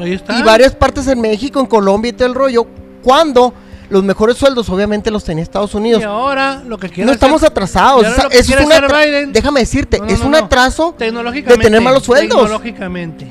Ahí 0.00 0.14
está. 0.14 0.36
Y 0.36 0.42
varias 0.42 0.74
partes 0.74 1.06
en 1.06 1.20
México, 1.20 1.60
en 1.60 1.66
Colombia 1.66 2.08
y 2.08 2.12
todo 2.12 2.26
el 2.26 2.34
rollo. 2.34 2.66
Cuando 3.04 3.54
los 3.88 4.02
mejores 4.02 4.36
sueldos 4.36 4.68
obviamente 4.68 5.12
los 5.12 5.22
tenía 5.22 5.44
Estados 5.44 5.76
Unidos. 5.76 6.00
Y 6.02 6.04
ahora 6.04 6.60
lo 6.66 6.76
que 6.76 6.88
quiere 6.88 7.06
No 7.06 7.12
estamos 7.12 7.44
atrasados. 7.44 8.04
es 8.32 8.48
Biden- 8.50 9.30
Déjame 9.30 9.60
decirte, 9.60 10.00
No, 10.00 10.06
no, 10.06 10.10
es 10.12 10.20
un 10.22 10.32
no. 10.32 10.38
atraso 10.38 10.96
de 10.98 11.56
tener 11.58 11.80
malos 11.80 12.02
sueldos. 12.02 12.36
Tecnológicamente. 12.40 13.28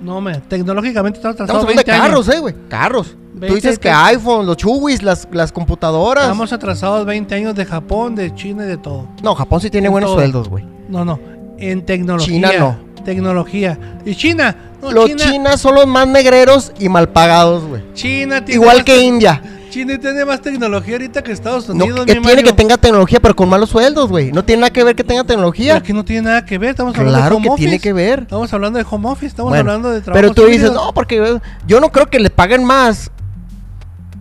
No, 0.00 0.20
me, 0.20 0.36
tecnológicamente 0.42 1.18
estamos 1.18 1.34
Estamos 1.34 1.50
atrasados 1.56 1.62
hablando 1.64 1.70
de 1.70 1.74
20 1.74 1.90
años. 1.92 2.06
carros, 2.06 2.28
eh, 2.28 2.38
güey. 2.38 2.54
Carros. 2.68 3.16
Tú 3.36 3.40
20, 3.40 3.54
dices 3.54 3.78
que 3.78 3.88
30. 3.90 4.06
iPhone, 4.06 4.46
los 4.46 4.56
chuwis, 4.56 5.02
las, 5.02 5.28
las 5.30 5.52
computadoras. 5.52 6.24
Estamos 6.24 6.52
atrasados 6.52 7.04
20 7.04 7.34
años 7.34 7.54
de 7.54 7.64
Japón, 7.66 8.14
de 8.14 8.34
China 8.34 8.64
y 8.64 8.68
de 8.68 8.78
todo. 8.78 9.06
No, 9.22 9.34
Japón 9.34 9.60
sí 9.60 9.68
tiene 9.70 9.86
En 9.88 9.92
buenos 9.92 10.08
todo. 10.10 10.18
sueldos, 10.20 10.48
güey. 10.48 10.64
No, 10.88 11.04
no. 11.04 11.18
En 11.58 11.84
tecnología. 11.84 12.26
China 12.26 12.50
no. 12.58 13.04
Tecnología. 13.04 13.78
Y 14.04 14.14
China. 14.14 14.56
No, 14.82 14.90
Los 14.92 15.06
China, 15.06 15.24
chinas 15.30 15.60
son 15.60 15.74
los 15.74 15.86
más 15.86 16.08
negreros 16.08 16.72
y 16.78 16.88
mal 16.88 17.08
pagados, 17.10 17.64
güey. 17.64 17.82
China 17.94 18.44
tiene 18.44 18.60
Igual 18.62 18.84
que 18.84 19.00
India. 19.02 19.42
China 19.70 19.98
tiene 20.00 20.24
más 20.24 20.40
tecnología 20.40 20.94
ahorita 20.94 21.22
que 21.22 21.32
Estados 21.32 21.68
No, 21.68 21.84
Unidos. 21.84 22.06
que 22.06 22.14
mi 22.14 22.20
tiene 22.22 22.36
Mario. 22.36 22.44
que 22.44 22.52
tenga 22.56 22.78
tecnología, 22.78 23.20
pero 23.20 23.36
con 23.36 23.48
malos 23.48 23.68
sueldos, 23.68 24.08
güey. 24.08 24.32
No 24.32 24.42
tiene 24.44 24.60
nada 24.62 24.72
que 24.72 24.82
ver 24.84 24.96
que 24.96 25.04
tenga 25.04 25.22
Pero 25.22 25.34
tecnología. 25.34 25.76
aquí 25.76 25.92
no 25.92 26.04
tiene 26.04 26.22
nada 26.22 26.44
que 26.46 26.56
ver. 26.56 26.70
Estamos 26.70 26.94
hablando 26.96 27.12
de 27.12 27.20
Claro 27.20 27.36
home 27.36 27.42
que 27.44 27.48
office. 27.50 27.62
tiene 27.68 27.78
que 27.80 27.92
ver. 27.92 28.20
Estamos 28.20 28.52
hablando 28.54 28.78
de 28.78 28.86
home 28.88 29.08
office. 29.10 29.26
Estamos 29.26 29.50
Bueno, 29.50 29.70
hablando 29.70 29.90
de 29.90 30.00
trabajo. 30.00 30.20
pero 30.22 30.32
tú 30.34 30.50
dices, 30.50 30.72
no, 30.72 30.92
porque 30.94 31.38
yo 31.66 31.80
no 31.80 31.90
creo 31.92 32.06
que 32.06 32.18
le 32.18 32.30
paguen 32.30 32.64
más 32.64 33.10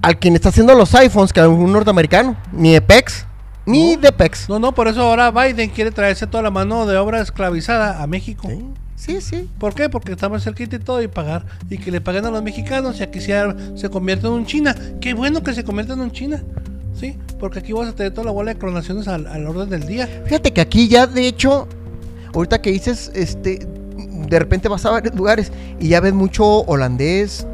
al 0.05 0.19
quien 0.19 0.35
está 0.35 0.49
haciendo 0.49 0.75
los 0.75 0.93
iPhones 0.93 1.33
que 1.33 1.39
a 1.39 1.49
un 1.49 1.71
norteamericano. 1.71 2.37
Ni 2.53 2.73
de 2.73 2.81
PEX, 2.81 3.25
ni 3.65 3.95
No. 3.95 4.01
de 4.01 4.11
PEX. 4.11 4.47
No, 4.47 4.59
no, 4.59 4.71
por 4.71 4.87
eso 4.87 5.01
ahora 5.01 5.31
Biden 5.31 5.71
quiere 5.71 5.89
traerse 5.89 6.27
toda 6.27 6.43
la 6.43 6.51
mano 6.51 6.85
de 6.85 6.95
obra 6.95 7.21
esclavizada 7.21 8.03
a 8.03 8.05
México. 8.05 8.47
Sí, 8.47 8.63
sí, 8.95 9.21
sí. 9.21 9.49
¿Por 9.57 9.73
qué? 9.73 9.89
Porque 9.89 10.11
estamos 10.11 10.43
cerquita 10.43 10.75
y 10.75 10.79
todo 10.79 11.01
y 11.01 11.07
pagar. 11.07 11.47
Y 11.71 11.79
que 11.79 11.89
le 11.89 12.01
paguen 12.01 12.23
a 12.25 12.29
los 12.29 12.43
mexicanos 12.43 12.99
y 12.99 13.03
aquí 13.03 13.19
se, 13.19 13.33
se 13.75 13.89
convierte 13.89 14.27
en 14.27 14.33
un 14.33 14.45
China. 14.45 14.75
Qué 15.01 15.15
bueno 15.15 15.41
que 15.41 15.55
se 15.55 15.63
convierta 15.63 15.93
en 15.93 16.01
un 16.01 16.11
China. 16.11 16.43
¿Sí? 16.93 17.17
Porque 17.39 17.57
aquí 17.59 17.73
vas 17.73 17.89
a 17.89 17.93
tener 17.95 18.13
toda 18.13 18.25
la 18.25 18.31
bola 18.31 18.53
de 18.53 18.59
clonaciones 18.59 19.07
al, 19.07 19.25
al 19.25 19.47
orden 19.47 19.69
del 19.69 19.87
día. 19.87 20.07
Fíjate 20.25 20.53
que 20.53 20.61
aquí 20.61 20.87
ya, 20.87 21.07
de 21.07 21.27
hecho, 21.27 21.67
ahorita 22.35 22.61
que 22.61 22.71
dices, 22.71 23.11
este, 23.15 23.67
de 23.97 24.39
repente 24.39 24.69
vas 24.69 24.85
a 24.85 24.91
varios 24.91 25.15
lugares 25.15 25.51
y 25.79 25.87
ya 25.89 25.99
ves 25.99 26.13
mucho 26.13 26.45
holandés, 26.61 27.47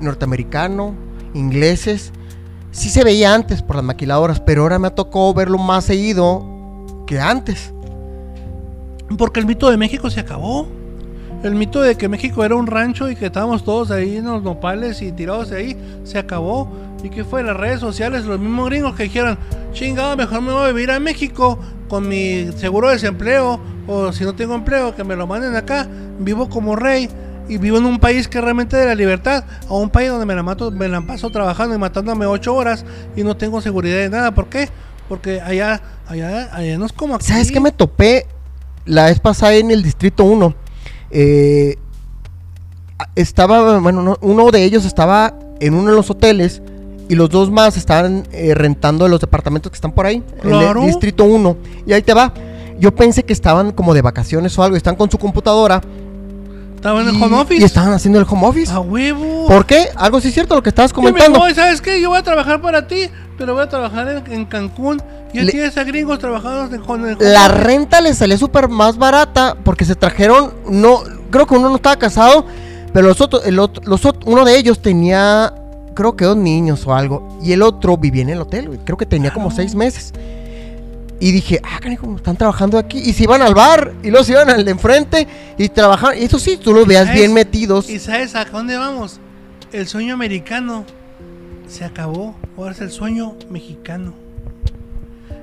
norteamericano, 0.00 0.94
ingleses. 1.36 2.12
Sí 2.72 2.90
se 2.90 3.04
veía 3.04 3.34
antes 3.34 3.62
por 3.62 3.76
las 3.76 3.84
maquiladoras, 3.84 4.40
pero 4.40 4.62
ahora 4.62 4.78
me 4.78 4.90
tocado 4.90 5.32
verlo 5.34 5.58
más 5.58 5.84
seguido 5.84 6.44
que 7.06 7.20
antes. 7.20 7.72
Porque 9.16 9.40
el 9.40 9.46
mito 9.46 9.70
de 9.70 9.76
México 9.76 10.10
se 10.10 10.20
acabó. 10.20 10.66
El 11.42 11.54
mito 11.54 11.80
de 11.80 11.96
que 11.96 12.08
México 12.08 12.44
era 12.44 12.56
un 12.56 12.66
rancho 12.66 13.08
y 13.10 13.14
que 13.14 13.26
estábamos 13.26 13.62
todos 13.62 13.90
ahí 13.90 14.16
en 14.16 14.24
los 14.24 14.42
nopales 14.42 15.00
y 15.02 15.12
tirados 15.12 15.50
de 15.50 15.58
ahí 15.58 15.76
se 16.04 16.18
acabó. 16.18 16.68
¿Y 17.02 17.10
qué 17.10 17.24
fue? 17.24 17.42
Las 17.42 17.56
redes 17.56 17.78
sociales, 17.78 18.24
los 18.24 18.40
mismos 18.40 18.68
gringos 18.68 18.96
que 18.96 19.04
dijeron, 19.04 19.38
chingado, 19.72 20.16
mejor 20.16 20.40
me 20.40 20.52
voy 20.52 20.64
a 20.64 20.72
vivir 20.72 20.90
a 20.90 20.98
México 20.98 21.58
con 21.88 22.08
mi 22.08 22.50
seguro 22.56 22.88
de 22.88 22.94
desempleo 22.94 23.60
o 23.86 24.12
si 24.12 24.24
no 24.24 24.34
tengo 24.34 24.54
empleo, 24.54 24.96
que 24.96 25.04
me 25.04 25.14
lo 25.14 25.26
manden 25.26 25.54
acá. 25.54 25.86
Vivo 26.18 26.48
como 26.48 26.74
rey 26.74 27.08
y 27.48 27.58
vivo 27.58 27.78
en 27.78 27.84
un 27.86 27.98
país 27.98 28.28
que 28.28 28.40
realmente 28.40 28.76
de 28.76 28.86
la 28.86 28.94
libertad, 28.94 29.44
a 29.68 29.74
un 29.74 29.90
país 29.90 30.08
donde 30.10 30.26
me 30.26 30.34
la, 30.34 30.42
mato, 30.42 30.70
me 30.70 30.88
la 30.88 31.00
paso 31.02 31.30
trabajando 31.30 31.74
y 31.74 31.78
matándome 31.78 32.26
ocho 32.26 32.54
horas 32.54 32.84
y 33.16 33.22
no 33.22 33.36
tengo 33.36 33.60
seguridad 33.60 33.96
de 33.98 34.08
nada. 34.10 34.32
¿Por 34.34 34.46
qué? 34.48 34.68
Porque 35.08 35.40
allá, 35.40 35.80
allá, 36.08 36.48
allá 36.52 36.78
no 36.78 36.86
es 36.86 36.92
como 36.92 37.14
aquí. 37.14 37.26
¿Sabes 37.26 37.52
qué 37.52 37.60
me 37.60 37.70
topé 37.72 38.26
la 38.84 39.06
vez 39.06 39.20
pasada 39.20 39.54
en 39.54 39.70
el 39.70 39.82
Distrito 39.82 40.24
1? 40.24 40.54
Eh, 41.12 41.76
estaba, 43.14 43.78
bueno, 43.78 44.02
no- 44.02 44.18
uno 44.20 44.50
de 44.50 44.64
ellos 44.64 44.84
estaba 44.84 45.34
en 45.60 45.74
uno 45.74 45.90
de 45.90 45.96
los 45.96 46.10
hoteles 46.10 46.62
y 47.08 47.14
los 47.14 47.30
dos 47.30 47.50
más 47.50 47.76
estaban 47.76 48.24
eh, 48.32 48.54
rentando 48.54 49.06
los 49.08 49.20
departamentos 49.20 49.70
que 49.70 49.76
están 49.76 49.92
por 49.92 50.06
ahí, 50.06 50.22
Claro. 50.40 50.80
en 50.80 50.86
el 50.86 50.90
Distrito 50.90 51.24
1. 51.24 51.56
Y 51.86 51.92
ahí 51.92 52.02
te 52.02 52.14
va. 52.14 52.32
Yo 52.78 52.94
pensé 52.94 53.22
que 53.24 53.32
estaban 53.32 53.72
como 53.72 53.94
de 53.94 54.02
vacaciones 54.02 54.58
o 54.58 54.62
algo, 54.62 54.76
están 54.76 54.96
con 54.96 55.10
su 55.10 55.18
computadora. 55.18 55.80
Estaba 56.86 57.02
en 57.02 57.08
el 57.08 57.14
y- 57.16 57.22
home 57.22 57.36
office. 57.40 57.60
Y 57.60 57.64
estaban 57.64 57.92
haciendo 57.92 58.18
el 58.20 58.26
home 58.28 58.46
office. 58.46 58.72
A 58.72 58.78
huevo. 58.80 59.46
¿Por 59.48 59.66
qué? 59.66 59.88
Algo 59.96 60.20
sí 60.20 60.28
es 60.28 60.34
cierto 60.34 60.54
lo 60.54 60.62
que 60.62 60.68
estabas 60.70 60.92
Yo 60.92 61.02
me 61.02 61.08
comentando. 61.10 61.38
voy, 61.40 61.52
¿sabes 61.54 61.80
qué? 61.80 62.00
Yo 62.00 62.10
voy 62.10 62.18
a 62.18 62.22
trabajar 62.22 62.60
para 62.60 62.86
ti, 62.86 63.08
pero 63.36 63.54
voy 63.54 63.62
a 63.64 63.68
trabajar 63.68 64.08
en, 64.08 64.32
en 64.32 64.44
Cancún. 64.44 65.02
Y 65.32 65.40
Le- 65.40 65.50
tienes 65.52 65.76
a 65.76 65.82
gringos 65.84 66.18
trabajando 66.20 66.74
en, 66.74 66.80
con 66.82 67.06
el 67.08 67.16
La 67.18 67.48
renta 67.48 68.00
les 68.00 68.18
salía 68.18 68.38
súper 68.38 68.68
más 68.68 68.96
barata 68.96 69.56
porque 69.64 69.84
se 69.84 69.94
trajeron, 69.96 70.54
no, 70.70 71.00
creo 71.30 71.46
que 71.46 71.54
uno 71.56 71.68
no 71.68 71.76
estaba 71.76 71.96
casado, 71.96 72.46
pero 72.94 73.08
los 73.08 73.20
otros, 73.20 73.44
el 73.46 73.58
otro, 73.58 73.82
los 73.84 74.04
ot- 74.04 74.22
uno 74.24 74.44
de 74.44 74.56
ellos 74.56 74.80
tenía, 74.80 75.52
creo 75.94 76.16
que 76.16 76.24
dos 76.24 76.36
niños 76.36 76.86
o 76.86 76.94
algo, 76.94 77.36
y 77.42 77.52
el 77.52 77.62
otro 77.62 77.96
vivía 77.98 78.22
en 78.22 78.30
el 78.30 78.40
hotel, 78.40 78.78
creo 78.84 78.96
que 78.96 79.04
tenía 79.06 79.32
como 79.32 79.50
seis 79.50 79.74
meses. 79.74 80.14
Y 81.18 81.32
dije, 81.32 81.60
ah, 81.64 81.78
canijo, 81.80 82.14
están 82.16 82.36
trabajando 82.36 82.78
aquí. 82.78 82.98
Y 82.98 83.12
se 83.12 83.24
iban 83.24 83.42
al 83.42 83.54
bar, 83.54 83.94
y 84.02 84.10
luego 84.10 84.24
se 84.24 84.32
iban 84.32 84.50
al 84.50 84.64
de 84.64 84.70
enfrente, 84.70 85.26
y 85.56 85.68
trabajaban. 85.68 86.18
Y 86.18 86.24
eso 86.24 86.38
sí, 86.38 86.56
tú 86.56 86.74
los 86.74 86.86
veas 86.86 87.12
bien 87.12 87.32
metidos. 87.32 87.88
¿Y 87.88 87.98
sabes 87.98 88.34
a 88.34 88.44
dónde 88.44 88.76
vamos? 88.76 89.20
El 89.72 89.86
sueño 89.86 90.14
americano 90.14 90.84
se 91.68 91.84
acabó. 91.84 92.34
Ahora 92.56 92.72
es 92.72 92.80
el 92.80 92.90
sueño 92.90 93.34
mexicano. 93.50 94.14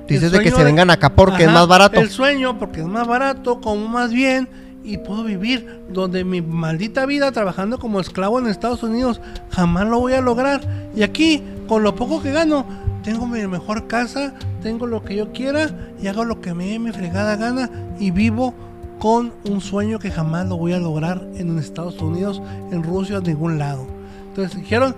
Dices 0.08 0.32
de 0.32 0.40
que 0.40 0.50
se 0.50 0.62
vengan 0.62 0.90
acá 0.90 1.14
porque 1.14 1.44
es 1.44 1.48
Ajá, 1.48 1.58
más 1.60 1.66
barato. 1.66 2.00
El 2.00 2.10
sueño 2.10 2.58
porque 2.58 2.80
es 2.80 2.86
más 2.86 3.06
barato, 3.06 3.60
como 3.60 3.88
más 3.88 4.12
bien 4.12 4.48
y 4.84 4.98
puedo 4.98 5.24
vivir 5.24 5.80
donde 5.88 6.24
mi 6.24 6.42
maldita 6.42 7.06
vida 7.06 7.32
trabajando 7.32 7.78
como 7.78 8.00
esclavo 8.00 8.38
en 8.38 8.46
Estados 8.46 8.82
Unidos 8.82 9.20
jamás 9.50 9.86
lo 9.86 9.98
voy 9.98 10.12
a 10.12 10.20
lograr. 10.20 10.60
Y 10.94 11.02
aquí, 11.02 11.42
con 11.66 11.82
lo 11.82 11.94
poco 11.94 12.22
que 12.22 12.32
gano, 12.32 12.66
tengo 13.02 13.26
mi 13.26 13.46
mejor 13.46 13.86
casa, 13.86 14.34
tengo 14.62 14.86
lo 14.86 15.02
que 15.02 15.16
yo 15.16 15.32
quiera 15.32 15.70
y 16.00 16.06
hago 16.06 16.24
lo 16.24 16.40
que 16.40 16.54
me 16.54 16.66
dé 16.66 16.78
mi 16.78 16.92
fregada 16.92 17.36
gana 17.36 17.70
y 17.98 18.10
vivo 18.10 18.54
con 18.98 19.32
un 19.44 19.60
sueño 19.60 19.98
que 19.98 20.10
jamás 20.10 20.46
lo 20.48 20.56
voy 20.56 20.72
a 20.72 20.78
lograr 20.78 21.26
en 21.34 21.58
Estados 21.58 22.00
Unidos, 22.00 22.40
en 22.70 22.82
Rusia, 22.82 23.18
en 23.18 23.24
ningún 23.24 23.58
lado. 23.58 23.86
Entonces 24.28 24.58
dijeron, 24.58 24.96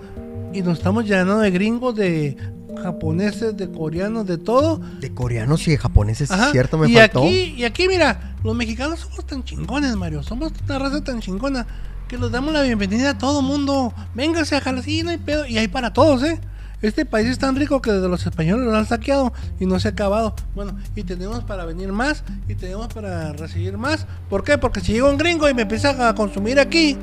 y 0.52 0.62
nos 0.62 0.78
estamos 0.78 1.04
llenando 1.04 1.38
de 1.38 1.50
gringos, 1.50 1.94
de 1.96 2.36
japoneses, 2.82 3.56
de 3.56 3.70
coreanos, 3.70 4.26
de 4.26 4.38
todo. 4.38 4.80
De 5.00 5.12
coreanos 5.12 5.66
y 5.66 5.72
de 5.72 5.78
japoneses, 5.78 6.30
Ajá, 6.30 6.52
cierto, 6.52 6.78
me 6.78 6.88
y 6.88 6.94
faltó. 6.94 7.24
Aquí, 7.24 7.54
y 7.56 7.64
aquí, 7.64 7.88
mira, 7.88 8.36
los 8.44 8.54
mexicanos 8.54 9.00
somos 9.00 9.26
tan 9.26 9.44
chingones, 9.44 9.96
Mario. 9.96 10.22
Somos 10.22 10.52
una 10.64 10.78
raza 10.78 11.02
tan 11.02 11.20
chingona 11.20 11.66
que 12.08 12.18
les 12.18 12.30
damos 12.30 12.52
la 12.52 12.62
bienvenida 12.62 13.10
a 13.10 13.18
todo 13.18 13.42
mundo. 13.42 13.92
Véngase 14.14 14.56
a 14.56 14.60
Jalisco, 14.60 15.04
no 15.04 15.10
hay 15.10 15.18
pedo. 15.18 15.46
Y 15.46 15.58
hay 15.58 15.68
para 15.68 15.92
todos, 15.92 16.22
¿eh? 16.22 16.40
Este 16.82 17.06
país 17.06 17.26
es 17.28 17.38
tan 17.38 17.56
rico 17.56 17.80
que 17.80 17.90
desde 17.90 18.08
los 18.08 18.26
españoles 18.26 18.66
lo 18.66 18.76
han 18.76 18.86
saqueado 18.86 19.32
y 19.58 19.64
no 19.66 19.80
se 19.80 19.88
ha 19.88 19.90
acabado. 19.92 20.34
Bueno, 20.54 20.76
y 20.94 21.04
tenemos 21.04 21.42
para 21.44 21.64
venir 21.64 21.90
más 21.90 22.22
y 22.48 22.54
tenemos 22.54 22.88
para 22.88 23.32
recibir 23.32 23.78
más. 23.78 24.06
¿Por 24.28 24.44
qué? 24.44 24.58
Porque 24.58 24.80
si 24.80 24.92
llega 24.92 25.08
un 25.08 25.16
gringo 25.16 25.48
y 25.48 25.54
me 25.54 25.62
empieza 25.62 26.08
a 26.08 26.14
consumir 26.14 26.60
aquí 26.60 26.98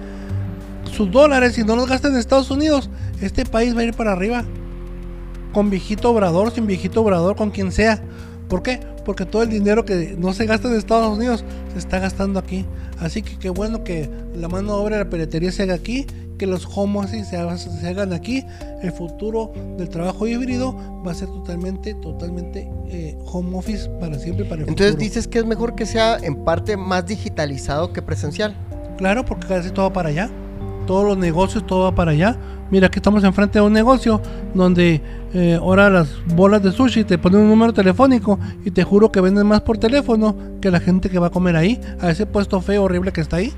sus 0.95 1.12
dólares 1.12 1.57
y 1.57 1.63
no 1.63 1.75
los 1.75 1.88
gasta 1.88 2.07
en 2.07 2.17
Estados 2.17 2.51
Unidos, 2.51 2.89
este 3.19 3.45
país 3.45 3.75
va 3.75 3.81
a 3.81 3.83
ir 3.86 3.95
para 3.95 4.12
arriba 4.12 4.43
con 5.53 5.69
viejito 5.69 6.12
obrador, 6.12 6.51
sin 6.51 6.67
viejito 6.67 7.01
obrador, 7.01 7.36
con 7.36 7.49
quien 7.51 7.71
sea. 7.71 8.01
¿Por 8.49 8.62
qué? 8.62 8.79
Porque 9.05 9.25
todo 9.25 9.43
el 9.43 9.49
dinero 9.49 9.86
que 9.86 10.15
no 10.19 10.33
se 10.33 10.45
gasta 10.45 10.67
en 10.67 10.75
Estados 10.75 11.17
Unidos 11.17 11.43
se 11.73 11.79
está 11.79 11.99
gastando 11.99 12.39
aquí. 12.39 12.65
Así 12.99 13.21
que 13.21 13.38
qué 13.38 13.49
bueno 13.49 13.83
que 13.83 14.09
la 14.36 14.47
mano 14.47 14.75
de 14.75 14.83
obra 14.83 14.97
de 14.97 15.03
la 15.05 15.09
peletería 15.09 15.51
se 15.51 15.63
haga 15.63 15.73
aquí, 15.73 16.05
que 16.37 16.47
los 16.47 16.67
home 16.75 16.99
office 16.99 17.25
se, 17.25 17.37
haga- 17.37 17.57
se 17.57 17.87
hagan 17.87 18.13
aquí. 18.13 18.45
El 18.81 18.91
futuro 18.91 19.51
del 19.77 19.89
trabajo 19.89 20.27
híbrido 20.27 20.75
va 21.05 21.11
a 21.11 21.15
ser 21.15 21.27
totalmente, 21.29 21.93
totalmente 21.95 22.69
eh, 22.89 23.17
home 23.25 23.57
office 23.57 23.89
para 23.99 24.17
siempre, 24.19 24.45
para 24.45 24.63
el 24.63 24.69
Entonces 24.69 24.93
futuro. 24.93 25.03
dices 25.09 25.27
que 25.27 25.39
es 25.39 25.45
mejor 25.45 25.75
que 25.75 25.85
sea 25.85 26.17
en 26.21 26.43
parte 26.43 26.75
más 26.77 27.05
digitalizado 27.05 27.93
que 27.93 28.01
presencial. 28.01 28.55
Claro, 28.97 29.25
porque 29.25 29.47
casi 29.47 29.71
todo 29.71 29.91
para 29.93 30.09
allá. 30.09 30.29
Todos 30.85 31.05
los 31.05 31.17
negocios, 31.17 31.65
todo 31.65 31.83
va 31.83 31.95
para 31.95 32.11
allá. 32.11 32.37
Mira, 32.71 32.87
aquí 32.87 32.97
estamos 32.97 33.23
enfrente 33.23 33.59
de 33.59 33.65
un 33.65 33.73
negocio 33.73 34.19
donde 34.55 34.99
eh, 35.35 35.57
ahora 35.61 35.91
las 35.91 36.07
bolas 36.33 36.63
de 36.63 36.71
sushi 36.71 37.03
te 37.03 37.19
ponen 37.19 37.41
un 37.41 37.49
número 37.49 37.71
telefónico 37.71 38.39
y 38.65 38.71
te 38.71 38.83
juro 38.83 39.11
que 39.11 39.21
venden 39.21 39.45
más 39.45 39.61
por 39.61 39.77
teléfono 39.77 40.35
que 40.59 40.71
la 40.71 40.79
gente 40.79 41.09
que 41.09 41.19
va 41.19 41.27
a 41.27 41.29
comer 41.29 41.55
ahí, 41.55 41.79
a 42.01 42.09
ese 42.09 42.25
puesto 42.25 42.59
feo, 42.61 42.83
horrible 42.83 43.11
que 43.11 43.21
está 43.21 43.37
ahí. 43.37 43.53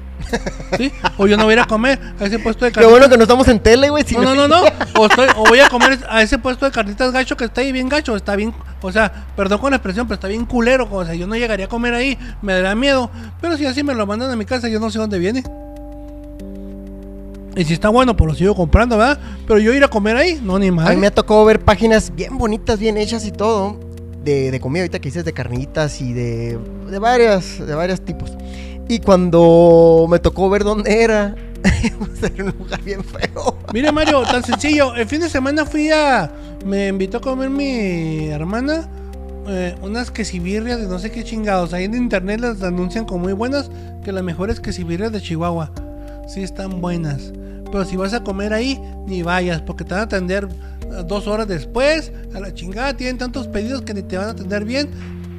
¿Sí? 0.78 0.92
O 1.18 1.28
yo 1.28 1.38
no 1.38 1.44
voy 1.44 1.52
a 1.52 1.54
ir 1.58 1.60
a 1.62 1.66
comer 1.66 1.98
a 2.20 2.26
ese 2.26 2.40
puesto 2.40 2.66
de 2.66 2.72
Qué 2.74 2.86
bueno 2.86 3.08
que 3.08 3.16
no 3.16 3.24
estamos 3.24 3.48
en 3.48 3.60
tele, 3.60 3.90
güey. 3.90 4.04
si 4.04 4.16
no, 4.16 4.36
no, 4.36 4.36
no, 4.36 4.48
no. 4.50 4.62
O, 5.00 5.06
estoy- 5.06 5.30
o 5.38 5.46
voy 5.48 5.60
a 5.60 5.70
comer 5.70 6.00
a 6.10 6.22
ese 6.22 6.38
puesto 6.38 6.66
de 6.66 6.72
carnitas 6.72 7.14
gacho 7.14 7.38
que 7.38 7.46
está 7.46 7.62
ahí 7.62 7.72
bien 7.72 7.88
gacho. 7.88 8.18
Está 8.18 8.36
bien, 8.36 8.54
o 8.82 8.92
sea, 8.92 9.28
perdón 9.38 9.60
con 9.60 9.70
la 9.72 9.78
expresión, 9.78 10.08
pero 10.08 10.16
está 10.16 10.28
bien 10.28 10.46
culero. 10.46 10.90
O 10.92 11.06
sea, 11.06 11.14
yo 11.16 11.26
no 11.28 11.36
llegaría 11.36 11.68
a 11.68 11.70
comer 11.70 11.94
ahí, 11.94 12.18
me 12.42 12.52
daría 12.54 12.76
miedo. 12.76 13.10
Pero 13.40 13.56
si 13.56 13.66
así 13.66 13.82
me 13.84 13.94
lo 13.96 14.06
mandan 14.06 14.30
a 14.32 14.36
mi 14.36 14.44
casa, 14.46 14.68
yo 14.68 14.80
no 14.80 14.90
sé 14.90 15.00
dónde 15.00 15.20
viene. 15.20 15.44
Y 17.56 17.64
si 17.64 17.74
está 17.74 17.90
bueno, 17.90 18.16
pues 18.18 18.28
lo 18.28 18.36
sigo 18.36 18.56
comprando, 18.56 18.98
¿verdad? 18.98 19.20
Pero 19.48 19.60
yo 19.60 19.74
ir 19.74 19.84
a 19.84 19.88
comer 19.88 20.18
ahí, 20.18 20.40
no, 20.44 20.60
ni 20.60 20.68
A 20.68 20.72
mí 20.72 20.78
me 20.78 20.96
más. 20.96 21.08
ha 21.08 21.12
tocado 21.12 21.46
ver 21.46 21.60
páginas 21.62 22.14
bien 22.14 22.38
bonitas, 22.38 22.80
bien 22.80 22.98
hechas 22.98 23.26
y 23.26 23.32
todo. 23.32 23.80
De, 24.24 24.50
de 24.52 24.60
comida, 24.60 24.82
ahorita 24.82 25.00
que 25.00 25.10
dices 25.10 25.24
de 25.24 25.34
carnitas 25.34 26.02
y 26.02 26.12
de, 26.12 26.58
de 26.90 27.00
varias, 27.00 27.66
de 27.66 27.76
varios 27.76 28.02
tipos. 28.02 28.32
Y 28.90 29.00
cuando 29.00 30.08
me 30.10 30.18
tocó 30.20 30.50
ver 30.50 30.64
dónde 30.64 31.02
era, 31.04 31.36
pues 32.00 32.32
era 32.34 32.44
un 32.44 32.56
lugar 32.58 32.82
bien 32.82 33.04
feo. 33.04 33.58
Mire, 33.74 33.92
Mario, 33.92 34.24
tan 34.24 34.44
sencillo. 34.44 34.96
El 34.96 35.08
fin 35.08 35.22
de 35.22 35.30
semana 35.30 35.66
fui 35.66 35.92
a. 35.92 36.32
Me 36.66 36.88
invitó 36.88 37.18
a 37.20 37.22
comer 37.22 37.50
mi 37.52 38.26
hermana. 38.30 38.90
eh, 39.48 39.76
unas 39.84 40.10
quesibirrias 40.12 40.80
de 40.82 40.88
no 40.88 40.98
sé 41.00 41.12
qué 41.12 41.24
chingados. 41.24 41.74
Ahí 41.74 41.84
en 41.86 41.94
internet 41.94 42.40
las 42.42 42.64
anuncian 42.64 43.06
como 43.06 43.26
muy 43.26 43.34
buenas. 43.34 43.70
Que 44.04 44.12
las 44.12 44.24
mejores 44.24 44.60
quesibirrias 44.60 45.12
de 45.12 45.22
Chihuahua. 45.22 45.72
Sí, 46.28 46.42
están 46.42 46.82
buenas. 46.82 47.32
Pero 47.76 47.84
si 47.84 47.98
vas 47.98 48.14
a 48.14 48.24
comer 48.24 48.54
ahí, 48.54 48.80
ni 49.06 49.22
vayas. 49.22 49.62
Porque 49.62 49.84
te 49.84 49.92
van 49.94 50.00
a 50.00 50.04
atender 50.04 50.48
eh, 50.48 51.04
dos 51.06 51.28
horas 51.28 51.46
después. 51.46 52.10
A 52.34 52.40
la 52.40 52.54
chingada. 52.54 52.96
Tienen 52.96 53.18
tantos 53.18 53.50
pedidos 53.50 53.82
que 53.82 53.94
ni 53.94 54.02
te 54.02 54.18
van 54.18 54.28
a 54.28 54.32
atender 54.32 54.64
bien. 54.64 54.90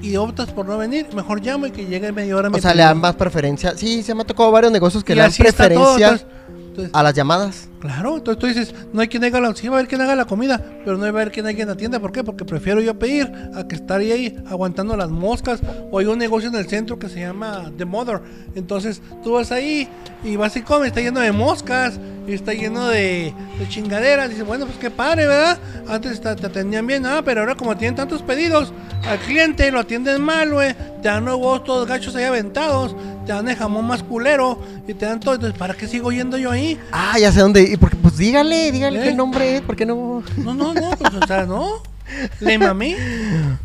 Y 0.03 0.17
optas 0.17 0.51
por 0.51 0.67
no 0.67 0.77
venir. 0.77 1.07
Mejor 1.15 1.41
llamo 1.43 1.67
y 1.67 1.71
que 1.71 1.87
llegue 1.87 2.13
media 2.13 2.37
hora. 2.37 2.51
O 2.53 2.59
sea, 2.59 2.75
le 2.75 2.83
dan 2.83 2.99
más 3.01 3.15
preferencia. 3.17 3.75
Sí, 3.75 4.03
se 4.03 4.15
me 4.15 4.21
ha 4.21 4.27
tocado 4.27 4.51
varios 4.51 4.71
negocios 4.71 5.03
que 5.03 5.15
Y 5.15 5.17
le 5.17 5.23
dan 5.23 5.33
preferencia 5.33 6.09
entonces- 6.09 6.27
entonces, 6.69 6.91
a 6.93 7.03
las 7.03 7.15
llamadas. 7.15 7.69
Claro, 7.81 8.17
entonces 8.17 8.39
tú 8.39 8.47
dices, 8.47 8.75
no 8.93 9.01
hay 9.01 9.09
quien 9.09 9.25
haga 9.25 9.41
la, 9.41 9.55
sí 9.55 9.69
va 9.69 9.77
a 9.77 9.79
haber 9.79 9.89
quien 9.89 10.01
haga 10.01 10.17
la 10.17 10.25
comida, 10.25 10.63
pero 10.85 10.97
no 10.97 11.03
va 11.03 11.07
a 11.07 11.11
haber 11.11 11.31
quien 11.31 11.47
alguien 11.47 11.69
atienda. 11.69 12.01
¿Por 12.01 12.13
qué? 12.13 12.25
Porque 12.25 12.45
prefiero 12.45 12.81
yo 12.81 12.99
pedir 12.99 13.31
a 13.55 13.67
que 13.69 13.77
estar 13.77 14.01
ahí 14.01 14.37
aguantando 14.49 14.97
las 14.97 15.11
moscas. 15.11 15.61
O 15.91 15.99
hay 15.99 16.07
un 16.07 16.19
negocio 16.19 16.49
en 16.49 16.55
el 16.55 16.69
centro 16.69 16.99
que 16.99 17.09
se 17.09 17.21
llama 17.21 17.71
The 17.77 17.85
Mother. 17.85 18.21
Entonces 18.55 19.03
tú 19.23 19.33
vas 19.33 19.53
ahí 19.53 19.89
y 20.25 20.37
vas 20.37 20.57
y 20.57 20.63
comes, 20.63 20.89
está 20.89 21.01
lleno 21.01 21.21
de 21.21 21.33
moscas 21.33 22.01
está 22.35 22.53
lleno 22.53 22.89
de, 22.89 23.33
de 23.59 23.69
chingaderas. 23.69 24.31
Dices, 24.31 24.45
bueno, 24.45 24.67
pues 24.67 24.79
qué 24.79 24.91
padre, 24.91 25.27
¿verdad? 25.27 25.59
Antes 25.89 26.21
te, 26.21 26.35
te 26.35 26.47
atendían 26.47 26.87
bien, 26.87 27.07
ah, 27.07 27.23
pero 27.25 27.41
ahora 27.41 27.55
como 27.55 27.77
tienen 27.77 27.95
tantos 27.95 28.23
pedidos, 28.23 28.73
al 29.07 29.19
cliente 29.19 29.71
lo 29.71 29.81
atienden 29.81 30.23
mal, 30.23 30.53
güey. 30.53 30.75
Te 31.03 31.09
dan 31.09 31.25
huevos 31.25 31.63
todos 31.65 31.87
gachos 31.87 32.17
ahí 32.17 32.25
aventados, 32.25 32.97
te 33.27 33.33
dan 33.33 33.49
el 33.49 33.57
jamón 33.57 33.87
más 33.87 34.03
culero 34.03 34.59
y 34.89 34.95
te 34.95 35.07
dan 35.07 35.21
todo. 35.21 35.35
Entonces, 35.35 35.59
¿para 35.59 35.75
qué 35.75 35.87
sigo 35.87 36.11
yendo 36.11 36.37
yo 36.37 36.51
ahí? 36.51 36.79
Ah, 36.91 37.19
ya 37.19 37.31
sé 37.31 37.41
dónde. 37.41 37.66
Ir, 37.73 37.79
Porque, 37.79 37.97
pues 37.97 38.17
dígale, 38.17 38.71
dígale 38.73 39.01
¿Eh? 39.01 39.05
qué 39.11 39.15
nombre 39.15 39.57
es. 39.57 39.63
¿Por 39.63 39.77
qué 39.77 39.87
no? 39.87 40.23
No, 40.39 40.55
no, 40.55 40.75
no, 40.75 40.91
pues 40.99 41.15
o 41.15 41.27
sea, 41.27 41.45
no. 41.47 41.83
Le 42.41 42.57
mamé. 42.59 42.97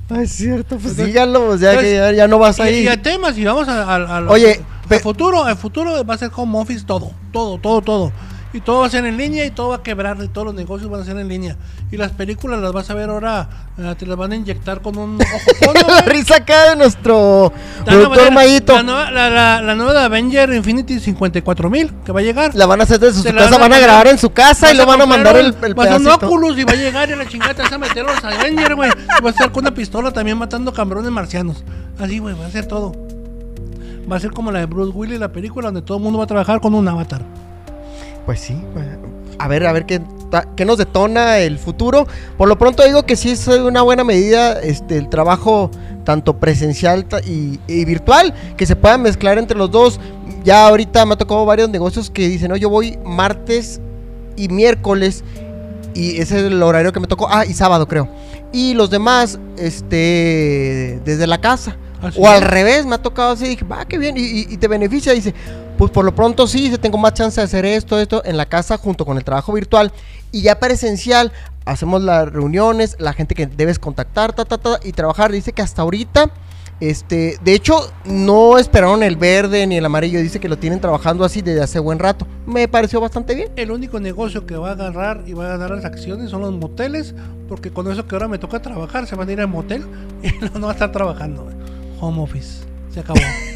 Ah, 0.10 0.22
es 0.24 0.32
cierto, 0.32 0.76
pues 0.78 0.92
Entonces- 0.92 1.06
dígalo. 1.06 1.46
Pues 1.48 1.62
ya, 1.62 1.78
que 1.80 1.94
ya, 1.96 2.12
ya 2.12 2.28
no 2.28 2.40
vas 2.40 2.58
Y, 2.60 2.62
ahí. 2.64 2.76
y 2.84 2.88
el 2.88 3.02
tema, 3.02 3.32
si 3.34 3.44
vamos 3.46 3.68
a- 3.68 3.84
a- 3.84 4.18
al 4.18 4.28
Oye, 4.30 4.56
al 4.84 4.88
pe- 4.90 5.00
futuro, 5.00 5.48
el 5.48 5.56
futuro 5.56 6.04
va 6.04 6.16
a 6.16 6.18
ser 6.18 6.32
home 6.36 6.58
office 6.58 6.84
todo, 6.86 7.12
todo, 7.32 7.60
todo, 7.60 7.82
todo. 7.82 8.12
Y 8.54 8.60
todo 8.60 8.82
va 8.82 8.88
a 8.88 8.90
ser 8.90 9.06
en 9.06 9.16
línea 9.16 9.46
y 9.46 9.52
todo 9.52 9.70
va 9.70 9.78
a 9.78 9.84
quebrar 9.84 10.18
y 10.22 10.28
todos 10.28 10.48
los 10.48 10.54
negocios 10.56 10.92
van 10.92 11.00
a 11.02 11.06
ser 11.06 11.18
en 11.18 11.30
línea. 11.30 11.56
Y 11.90 11.96
las 11.96 12.12
películas 12.12 12.60
las 12.60 12.74
vas 12.74 12.90
a 12.90 12.94
ver 12.94 13.10
ahora, 13.10 13.48
eh, 13.78 13.96
te 13.98 14.06
las 14.06 14.18
van 14.18 14.34
a 14.34 14.36
inyectar 14.36 14.82
con 14.82 14.98
un 14.98 15.18
ojo 15.22 15.74
la 15.88 16.02
risa 16.02 16.36
acá 16.36 16.72
de 16.72 16.76
nuestro 16.76 17.54
productor 17.86 18.32
Mayito. 18.34 18.74
La 18.74 18.84
nueva, 18.84 19.10
la, 19.12 19.30
la- 19.30 19.62
la 19.62 19.76
nueva 19.76 19.94
de 19.94 20.00
Avenger 20.02 20.52
Infinity 20.54 21.00
54000 21.00 21.94
que 22.06 22.12
va 22.12 22.20
a 22.20 22.24
llegar. 22.24 22.54
La 22.54 22.66
van 22.66 22.82
a 22.82 22.84
hacer 22.84 23.00
desde 23.00 23.20
su 23.20 23.24
casa, 23.36 23.58
van 23.58 23.72
a 23.74 23.80
grabar 23.80 24.08
en 24.08 24.18
su 24.18 24.30
casa 24.32 24.74
y 24.74 24.76
lo 24.76 24.86
van 24.86 25.02
a 25.02 25.06
mandar 25.06 25.38
el, 25.38 25.56
el 25.64 25.74
vas 25.74 25.88
a 25.88 25.96
un. 25.98 26.08
Oculus 26.26 26.58
y 26.58 26.64
va 26.66 26.74
a 26.74 26.76
llegar 26.76 27.10
y 27.10 27.14
a 27.14 27.16
la 27.16 27.28
chingada 27.28 27.54
te 27.54 27.62
vas 27.62 27.72
a 27.72 27.78
meter 27.78 28.06
a 28.06 28.14
los 28.14 28.24
Avengers, 28.24 28.76
güey. 28.76 28.90
Y 28.92 29.22
vas 29.24 29.26
a 29.26 29.30
estar 29.30 29.52
con 29.54 29.64
una 29.64 29.74
pistola 29.74 30.12
también 30.12 30.38
matando 30.38 30.74
cabrones 30.74 31.10
marcianos. 31.12 31.64
Así, 31.98 32.20
güey, 32.20 32.36
va 32.38 32.48
a 32.48 32.52
ser 32.52 32.66
todo. 32.66 32.92
Va 34.12 34.18
a 34.18 34.20
ser 34.20 34.32
como 34.32 34.52
la 34.52 34.60
de 34.60 34.66
Bruce 34.66 34.92
Willis, 34.94 35.20
la 35.20 35.32
película 35.32 35.68
donde 35.68 35.82
todo 35.84 35.98
el 35.98 36.04
mundo 36.04 36.18
va 36.18 36.26
a 36.26 36.28
trabajar 36.28 36.60
con 36.60 36.74
un 36.76 36.86
avatar. 36.88 37.22
Pues 38.32 38.40
sí. 38.40 38.56
A 39.40 39.50
ver, 39.50 39.68
a 39.68 39.74
ver 39.74 39.86
qué, 39.86 40.00
qué 40.56 40.64
nos 40.64 40.78
detona 40.78 41.40
el 41.40 41.60
futuro. 41.60 42.08
Por 42.38 42.48
lo 42.48 42.58
pronto 42.58 42.82
digo 42.86 43.04
que 43.06 43.18
sí 43.18 43.32
es 43.32 43.46
una 43.46 43.82
buena 43.82 44.06
medida 44.06 44.58
este, 44.62 44.98
el 44.98 45.10
trabajo 45.10 45.70
tanto 46.06 46.38
presencial 46.38 47.06
y, 47.26 47.60
y 47.68 47.84
virtual, 47.84 48.34
que 48.56 48.66
se 48.66 48.78
puedan 48.78 49.02
mezclar 49.02 49.38
entre 49.38 49.58
los 49.58 49.70
dos. 49.70 50.00
Ya 50.46 50.66
ahorita 50.66 51.06
me 51.06 51.16
ha 51.16 51.18
tocado 51.18 51.46
varios 51.46 51.70
negocios 51.70 52.10
que 52.10 52.30
dicen, 52.30 52.52
no, 52.52 52.56
yo 52.56 52.70
voy 52.70 52.98
martes 53.04 53.82
y 54.38 54.48
miércoles 54.48 55.26
y 55.94 56.22
ese 56.22 56.38
es 56.38 56.44
el 56.46 56.64
horario 56.64 56.94
que 56.94 57.02
me 57.02 57.08
tocó. 57.08 57.28
Ah, 57.30 57.46
y 57.46 57.52
sábado 57.52 57.90
creo. 57.90 58.08
Y 58.54 58.76
los 58.76 58.90
demás, 58.92 59.40
este, 59.58 61.02
desde 61.04 61.28
la 61.28 61.42
casa. 61.42 61.76
Así 62.02 62.18
o 62.18 62.30
al 62.30 62.44
revés, 62.44 62.86
me 62.86 62.96
ha 62.96 63.02
tocado 63.02 63.34
así, 63.34 63.46
dije, 63.46 63.66
va, 63.66 63.84
qué 63.84 63.98
bien, 63.98 64.16
y 64.18 64.56
te 64.56 64.70
beneficia, 64.70 65.12
dice, 65.12 65.36
pues 65.82 65.90
por 65.90 66.06
lo 66.06 66.14
pronto 66.14 66.46
sí, 66.46 66.72
tengo 66.80 67.00
más 67.00 67.16
chance 67.16 67.42
de 67.42 67.46
hacer 67.46 67.66
esto, 67.66 68.00
esto 68.00 68.22
en 68.24 68.38
la 68.38 68.46
casa 68.46 68.78
junto 68.78 69.04
con 69.04 69.18
el 69.18 69.24
trabajo 69.24 69.52
virtual, 69.52 69.92
y 70.32 70.44
ya 70.44 70.60
presencial, 70.60 71.32
hacemos 71.66 72.04
las 72.04 72.32
reuniones, 72.32 72.98
la 73.00 73.14
gente 73.14 73.34
que 73.34 73.48
debes 73.48 73.80
contactar, 73.80 74.32
ta, 74.32 74.46
ta, 74.46 74.60
ta, 74.60 74.80
y 74.84 74.92
trabajar, 74.92 75.32
dice 75.32 75.54
que 75.54 75.64
hasta 75.64 75.82
ahorita, 75.82 76.30
este, 76.82 77.40
de 77.44 77.56
hecho, 77.56 77.92
no 78.06 78.60
esperaron 78.60 79.02
el 79.02 79.16
verde 79.16 79.66
ni 79.66 79.78
el 79.78 79.84
amarillo, 79.84 80.22
dice 80.22 80.40
que 80.40 80.48
lo 80.48 80.60
tienen 80.60 80.80
trabajando 80.80 81.26
así 81.26 81.42
desde 81.42 81.64
hace 81.64 81.80
buen 81.80 81.98
rato, 81.98 82.28
me 82.46 82.68
pareció 82.68 83.02
bastante 83.02 83.34
bien. 83.34 83.50
El 83.56 83.72
único 83.72 84.00
negocio 84.00 84.46
que 84.46 84.58
va 84.58 84.70
a 84.70 84.74
agarrar 84.74 85.24
y 85.26 85.34
va 85.34 85.46
a 85.46 85.58
ganar 85.58 85.72
las 85.72 85.86
acciones 85.86 86.30
son 86.30 86.42
los 86.42 86.54
moteles, 86.54 87.16
porque 87.50 87.72
con 87.72 87.92
eso 87.92 88.06
que 88.06 88.14
ahora 88.14 88.28
me 88.28 88.38
toca 88.38 88.62
trabajar, 88.62 89.08
se 89.08 89.16
van 89.16 89.30
a 89.30 89.32
ir 89.32 89.42
al 89.42 89.48
motel 89.48 89.88
y 90.22 90.28
no, 90.46 90.60
no 90.60 90.68
va 90.68 90.74
a 90.74 90.76
estar 90.76 90.92
trabajando. 90.92 91.46
güey. 91.46 91.56
Home 92.00 92.22
office. 92.22 92.66
Se 92.94 93.00
acabó. 93.00 93.20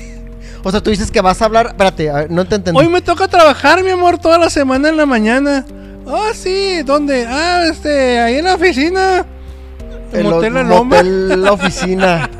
O 0.67 0.71
sea, 0.71 0.82
tú 0.82 0.89
dices 0.89 1.12
que 1.12 1.21
vas 1.21 1.39
a 1.43 1.45
hablar, 1.45 1.67
espérate, 1.67 2.10
a 2.10 2.13
ver, 2.15 2.32
no 2.32 2.43
te 2.45 2.56
entendí. 2.56 2.80
Hoy 2.80 2.89
me 2.89 2.99
toca 2.99 3.28
trabajar, 3.28 3.84
mi 3.84 3.91
amor, 3.91 4.17
toda 4.17 4.39
la 4.39 4.49
semana 4.49 4.89
en 4.89 4.97
la 4.97 5.06
mañana. 5.06 5.63
Ah, 6.08 6.32
sí, 6.34 6.82
¿dónde? 6.84 7.23
Ah, 7.30 7.65
este, 7.71 8.17
ahí 8.19 8.38
en 8.39 8.45
la 8.45 8.56
oficina. 8.56 9.23
El 10.12 10.21
El 10.21 10.32
motel 10.32 10.54
La 10.56 10.63
Loma. 10.63 10.95
motel 10.97 11.41
La 11.43 11.51
oficina. 11.54 12.30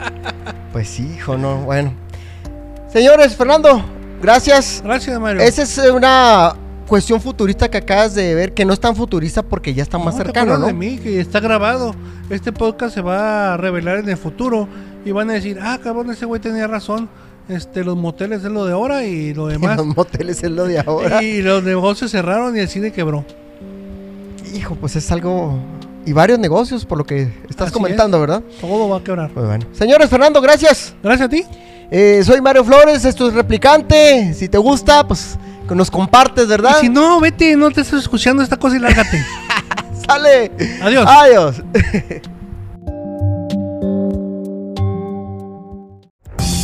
Pues 0.74 0.90
sí, 0.90 1.08
hijo, 1.16 1.38
no, 1.38 1.58
bueno. 1.60 1.94
Señores, 2.92 3.36
Fernando, 3.36 3.82
gracias. 4.22 4.82
Gracias, 4.84 5.20
Mario. 5.20 5.42
Esa 5.42 5.62
es 5.62 5.78
una 5.78 6.54
cuestión 6.88 7.22
futurista 7.22 7.70
que 7.70 7.78
acabas 7.78 8.16
de 8.16 8.34
ver, 8.36 8.54
que 8.54 8.66
no 8.66 8.74
es 8.74 8.80
tan 8.80 8.96
futurista 8.96 9.44
porque 9.44 9.74
ya 9.74 9.84
está 9.84 9.98
más 10.00 10.16
No, 10.16 10.20
¿te 10.20 10.26
cercano, 10.26 10.58
¿no? 10.58 10.66
de 10.66 10.74
mí, 10.74 10.98
que 10.98 11.20
está 11.22 11.40
grabado. 11.40 11.96
Este 12.30 12.52
podcast 12.52 12.96
se 12.96 13.02
va 13.02 13.54
a 13.54 13.58
revelar 13.58 14.00
en 14.00 14.10
el 14.10 14.18
futuro 14.18 14.68
y 15.06 15.12
van 15.12 15.30
a 15.30 15.34
decir, 15.34 15.60
ah, 15.62 15.80
cabrón, 15.82 16.10
ese 16.12 16.26
güey 16.26 16.42
tenía 16.42 16.66
razón. 16.68 17.08
Este, 17.48 17.84
los 17.84 17.96
moteles 17.96 18.44
es 18.44 18.52
lo 18.52 18.66
de 18.66 18.74
ahora 18.74 19.04
y 19.04 19.34
lo 19.34 19.48
demás. 19.48 19.78
Los 19.78 19.88
moteles 19.88 20.44
es 20.44 20.52
lo 20.52 20.66
de 20.66 20.80
ahora. 20.80 21.22
y 21.24 21.42
los 21.42 21.64
negocios 21.64 22.12
cerraron 22.12 22.56
y 22.58 22.60
el 22.60 22.68
cine 22.70 22.92
quebró. 22.92 23.26
Hijo, 24.54 24.76
pues 24.76 24.96
es 24.96 25.12
algo... 25.12 25.58
Y 26.08 26.14
varios 26.14 26.38
negocios, 26.38 26.86
por 26.86 27.00
lo 27.00 27.04
que 27.04 27.24
estás 27.50 27.68
Así 27.68 27.74
comentando, 27.74 28.20
¿verdad? 28.20 28.44
Todo 28.62 28.88
va 28.90 28.98
a 28.98 29.04
quebrar. 29.04 29.32
Pues 29.32 29.46
bueno. 29.48 29.66
Señores, 29.74 30.08
Fernando, 30.08 30.40
gracias. 30.40 30.94
Gracias 31.02 31.26
a 31.26 31.30
ti. 31.30 31.44
Eh, 31.90 32.22
soy 32.24 32.42
Mario 32.42 32.64
Flores, 32.64 33.04
esto 33.06 33.28
es 33.28 33.34
Replicante. 33.34 34.32
Si 34.36 34.48
te 34.48 34.60
gusta, 34.60 35.08
pues 35.08 35.38
que 35.68 35.74
nos 35.74 35.90
compartes, 35.90 36.48
¿verdad? 36.48 36.76
Y 36.78 36.82
si 36.86 36.90
no, 36.90 37.20
vete, 37.20 37.56
no 37.56 37.72
te 37.72 37.82
estás 37.82 38.02
escuchando 38.02 38.44
esta 38.44 38.58
cosa 38.58 38.76
y 38.76 38.80
lárgate. 38.80 39.26
Sale. 40.08 40.52
Adiós. 40.84 41.06
Adiós. 41.08 41.64